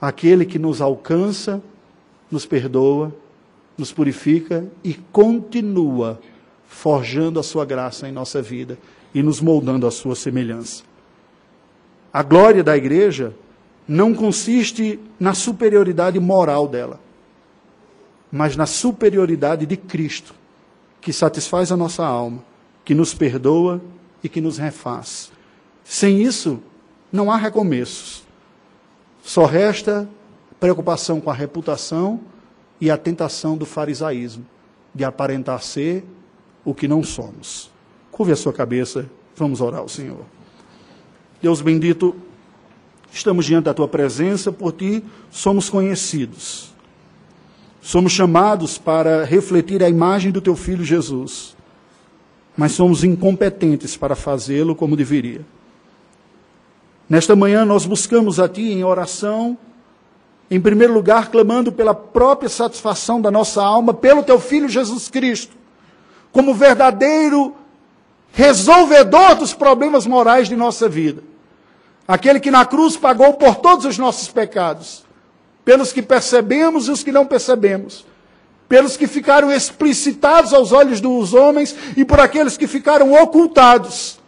aquele 0.00 0.46
que 0.46 0.58
nos 0.58 0.80
alcança, 0.80 1.62
nos 2.30 2.46
perdoa, 2.46 3.14
nos 3.76 3.92
purifica 3.92 4.66
e 4.82 4.94
continua 4.94 6.20
forjando 6.66 7.40
a 7.40 7.42
sua 7.42 7.64
graça 7.64 8.08
em 8.08 8.12
nossa 8.12 8.40
vida 8.40 8.78
e 9.14 9.22
nos 9.22 9.40
moldando 9.40 9.86
à 9.86 9.90
sua 9.90 10.14
semelhança. 10.14 10.84
A 12.12 12.22
glória 12.22 12.62
da 12.62 12.76
igreja 12.76 13.34
não 13.86 14.14
consiste 14.14 15.00
na 15.18 15.34
superioridade 15.34 16.18
moral 16.20 16.68
dela, 16.68 17.00
mas 18.30 18.56
na 18.56 18.66
superioridade 18.66 19.64
de 19.64 19.76
Cristo, 19.76 20.34
que 21.00 21.12
satisfaz 21.12 21.72
a 21.72 21.76
nossa 21.76 22.04
alma, 22.04 22.44
que 22.84 22.94
nos 22.94 23.14
perdoa 23.14 23.80
e 24.22 24.28
que 24.28 24.40
nos 24.40 24.58
refaz. 24.58 25.32
Sem 25.84 26.20
isso, 26.22 26.60
não 27.12 27.30
há 27.30 27.36
recomeços. 27.36 28.24
Só 29.22 29.44
resta 29.44 30.08
preocupação 30.58 31.20
com 31.20 31.30
a 31.30 31.34
reputação 31.34 32.20
e 32.80 32.90
a 32.90 32.96
tentação 32.96 33.56
do 33.56 33.66
farisaísmo, 33.66 34.44
de 34.94 35.04
aparentar 35.04 35.62
ser 35.62 36.04
o 36.64 36.74
que 36.74 36.88
não 36.88 37.02
somos. 37.02 37.70
Curve 38.10 38.32
a 38.32 38.36
sua 38.36 38.52
cabeça, 38.52 39.08
vamos 39.36 39.60
orar 39.60 39.80
ao 39.80 39.88
Senhor. 39.88 40.24
Deus 41.40 41.60
bendito, 41.60 42.14
estamos 43.12 43.46
diante 43.46 43.64
da 43.64 43.74
tua 43.74 43.88
presença, 43.88 44.50
por 44.50 44.72
ti 44.72 45.04
somos 45.30 45.70
conhecidos. 45.70 46.74
Somos 47.80 48.12
chamados 48.12 48.76
para 48.76 49.24
refletir 49.24 49.82
a 49.82 49.88
imagem 49.88 50.32
do 50.32 50.40
teu 50.40 50.56
filho 50.56 50.84
Jesus, 50.84 51.56
mas 52.56 52.72
somos 52.72 53.04
incompetentes 53.04 53.96
para 53.96 54.16
fazê-lo 54.16 54.74
como 54.74 54.96
deveria. 54.96 55.44
Nesta 57.08 57.34
manhã 57.34 57.64
nós 57.64 57.86
buscamos 57.86 58.38
a 58.38 58.48
Ti 58.48 58.70
em 58.70 58.84
oração, 58.84 59.56
em 60.50 60.60
primeiro 60.60 60.92
lugar, 60.92 61.30
clamando 61.30 61.72
pela 61.72 61.94
própria 61.94 62.50
satisfação 62.50 63.20
da 63.20 63.30
nossa 63.30 63.62
alma, 63.62 63.94
pelo 63.94 64.22
Teu 64.22 64.38
Filho 64.38 64.68
Jesus 64.68 65.08
Cristo, 65.08 65.56
como 66.30 66.52
verdadeiro 66.54 67.54
resolvedor 68.32 69.36
dos 69.36 69.54
problemas 69.54 70.06
morais 70.06 70.48
de 70.48 70.56
nossa 70.56 70.86
vida. 70.86 71.22
Aquele 72.06 72.40
que 72.40 72.50
na 72.50 72.66
cruz 72.66 72.96
pagou 72.96 73.34
por 73.34 73.56
todos 73.56 73.86
os 73.86 73.96
nossos 73.96 74.28
pecados, 74.28 75.04
pelos 75.64 75.92
que 75.92 76.02
percebemos 76.02 76.88
e 76.88 76.90
os 76.90 77.02
que 77.02 77.12
não 77.12 77.26
percebemos, 77.26 78.04
pelos 78.68 78.98
que 78.98 79.06
ficaram 79.06 79.50
explicitados 79.50 80.52
aos 80.52 80.72
olhos 80.72 81.00
dos 81.00 81.32
homens 81.32 81.74
e 81.96 82.04
por 82.04 82.20
aqueles 82.20 82.58
que 82.58 82.66
ficaram 82.66 83.14
ocultados 83.14 84.18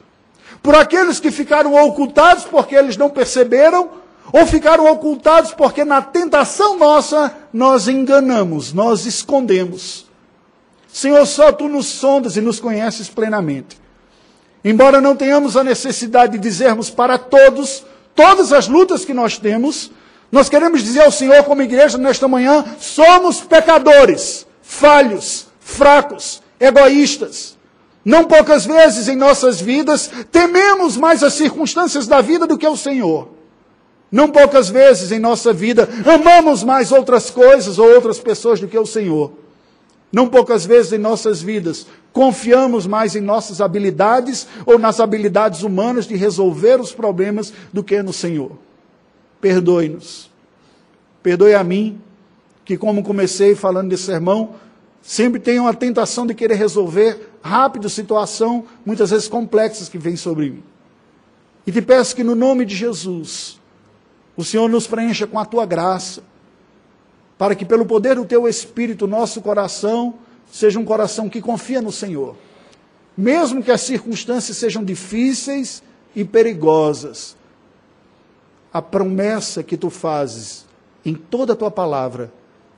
por 0.63 0.75
aqueles 0.75 1.19
que 1.19 1.31
ficaram 1.31 1.75
ocultados 1.75 2.45
porque 2.45 2.75
eles 2.75 2.97
não 2.97 3.11
perceberam, 3.11 3.91
ou 4.33 4.47
ficaram 4.47 4.91
ocultados 4.91 5.53
porque 5.53 5.85
na 5.85 6.01
tentação 6.01 6.77
nossa 6.77 7.35
nós 7.53 7.89
enganamos, 7.89 8.73
nós 8.73 9.07
escondemos. 9.07 10.07
Senhor, 10.93 11.25
só 11.27 11.53
tu 11.53 11.69
nos 11.69 11.87
sondas 11.87 12.37
e 12.37 12.41
nos 12.41 12.61
conheces 12.61 13.09
plenamente. 13.09 13.81
Embora 14.65 15.01
não 15.01 15.17
tenhamos 15.17 15.57
a 15.57 15.65
necessidade 15.65 16.33
de 16.33 16.39
dizermos 16.39 16.91
para 16.91 17.17
todos 17.17 17.85
todas 18.15 18.53
as 18.53 18.69
lutas 18.69 19.05
que 19.05 19.15
nós 19.15 19.39
temos, 19.39 19.91
nós 20.31 20.49
queremos 20.49 20.83
dizer 20.83 21.01
ao 21.01 21.11
Senhor, 21.11 21.43
como 21.45 21.63
igreja, 21.63 21.97
nesta 21.97 22.29
manhã: 22.29 22.65
somos 22.79 23.41
pecadores, 23.41 24.47
falhos, 24.63 25.47
fracos, 25.59 26.43
egoístas. 26.59 27.57
Não 28.05 28.25
poucas 28.25 28.65
vezes 28.65 29.09
em 29.09 29.17
nossas 29.17 29.61
vidas 29.61 30.11
tememos 30.33 30.97
mais 30.97 31.23
as 31.23 31.35
circunstâncias 31.35 32.07
da 32.07 32.21
vida 32.21 32.47
do 32.47 32.57
que 32.57 32.67
o 32.67 32.77
Senhor. 32.77 33.29
Não 34.11 34.29
poucas 34.29 34.69
vezes 34.69 35.13
em 35.13 35.19
nossa 35.19 35.53
vida 35.53 35.89
amamos 36.05 36.65
mais 36.65 36.91
outras 36.91 37.31
coisas 37.31 37.79
ou 37.79 37.89
outras 37.95 38.19
pessoas 38.19 38.59
do 38.59 38.67
que 38.67 38.79
o 38.79 38.87
Senhor. 38.87 39.33
Não 40.13 40.29
poucas 40.29 40.67
vezes 40.67 40.93
em 40.93 40.99
nossas 40.99 41.41
vidas 41.41 41.87
confiamos 42.13 42.87
mais 42.87 43.15
em 43.15 43.21
nossas 43.21 43.61
habilidades 43.61 44.49
ou 44.67 44.79
nas 44.79 44.99
habilidades 44.99 45.63
humanas 45.63 46.07
de 46.07 46.17
resolver 46.17 46.81
os 46.81 46.93
problemas 46.93 47.53
do 47.73 47.85
que 47.85 48.03
no 48.03 48.13
Senhor. 48.13 48.53
perdoe-nos. 49.41 50.29
Perdoe 51.23 51.55
a 51.55 51.63
mim, 51.63 52.01
que 52.65 52.77
como 52.77 53.03
comecei 53.03 53.55
falando 53.55 53.89
desse 53.89 54.05
sermão, 54.05 54.55
sempre 55.01 55.39
tenho 55.39 55.67
a 55.67 55.73
tentação 55.73 56.27
de 56.27 56.35
querer 56.35 56.57
resolver 56.57 57.30
rápido 57.43 57.89
situação, 57.89 58.65
muitas 58.85 59.11
vezes 59.11 59.29
complexas 59.29 59.89
que 59.89 59.99
vem 59.99 60.17
sobre 60.17 60.51
mim. 60.51 60.63
E 61.67 61.73
te 61.73 61.83
peço 61.83 62.17
que 62.17 62.25
no 62.25 62.35
nome 62.35 62.65
de 62.65 62.75
Jesus, 62.75 63.59
o 64.37 64.45
Senhor 64.45 64.69
nos 64.69 64.87
preencha 64.87 65.27
com 65.27 65.39
a 65.39 65.45
tua 65.45 65.67
graça, 65.67 66.23
para 67.39 67.55
que 67.55 67.65
pelo 67.65 67.87
poder 67.87 68.17
do 68.17 68.25
teu 68.25 68.47
Espírito, 68.49 69.07
nosso 69.07 69.41
coração 69.41 70.15
seja 70.51 70.79
um 70.79 70.85
coração 70.85 71.29
que 71.29 71.41
confia 71.41 71.81
no 71.81 71.93
Senhor. 71.93 72.37
Mesmo 73.17 73.63
que 73.63 73.71
as 73.71 73.81
circunstâncias 73.81 74.57
sejam 74.57 74.85
difíceis 74.85 75.83
e 76.15 76.25
perigosas, 76.25 77.37
a 78.73 78.81
promessa 78.81 79.63
que 79.63 79.77
tu 79.77 79.91
fazes 79.91 80.67
em 81.05 81.15
toda 81.15 81.55
a 81.55 81.57
tua 81.57 81.71
palavra 81.71 82.33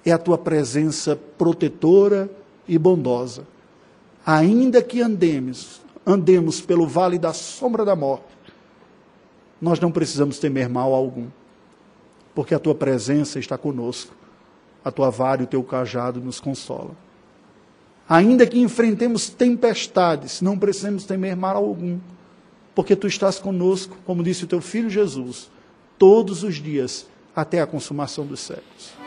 é 0.05 0.11
a 0.11 0.19
tua 0.19 0.39
presença 0.39 1.17
protetora 1.39 2.31
e 2.67 2.79
bondosa. 2.79 3.47
Ainda 4.25 4.81
que 4.83 5.01
andemos, 5.01 5.81
andemos 6.07 6.61
pelo 6.61 6.87
vale 6.87 7.19
da 7.19 7.33
sombra 7.33 7.85
da 7.85 7.97
morte, 7.97 8.25
nós 9.61 9.81
não 9.81 9.91
precisamos 9.91 10.39
temer 10.39 10.69
mal 10.69 10.93
algum, 10.93 11.27
porque 12.35 12.55
a 12.55 12.59
tua 12.59 12.75
presença 12.75 13.39
está 13.39 13.59
conosco, 13.59 14.15
a 14.85 14.91
tua 14.91 15.11
vara 15.11 15.43
e 15.43 15.45
o 15.45 15.49
teu 15.49 15.63
cajado 15.63 16.21
nos 16.21 16.41
consolam. 16.41 16.97
Ainda 18.09 18.47
que 18.47 18.59
enfrentemos 18.59 19.29
tempestades, 19.29 20.41
não 20.41 20.59
precisamos 20.59 21.05
temer 21.05 21.37
mal 21.37 21.57
algum, 21.57 21.99
porque 22.75 22.97
tu 22.97 23.07
estás 23.07 23.39
conosco, 23.39 23.97
como 24.05 24.23
disse 24.23 24.45
o 24.45 24.49
teu 24.49 24.61
filho 24.61 24.91
Jesus, 24.91 25.51
todos 25.99 26.43
os 26.43 26.57
dias 26.57 27.07
até 27.35 27.61
a 27.61 27.67
consumação 27.67 28.27
dos 28.27 28.41
séculos. 28.41 29.02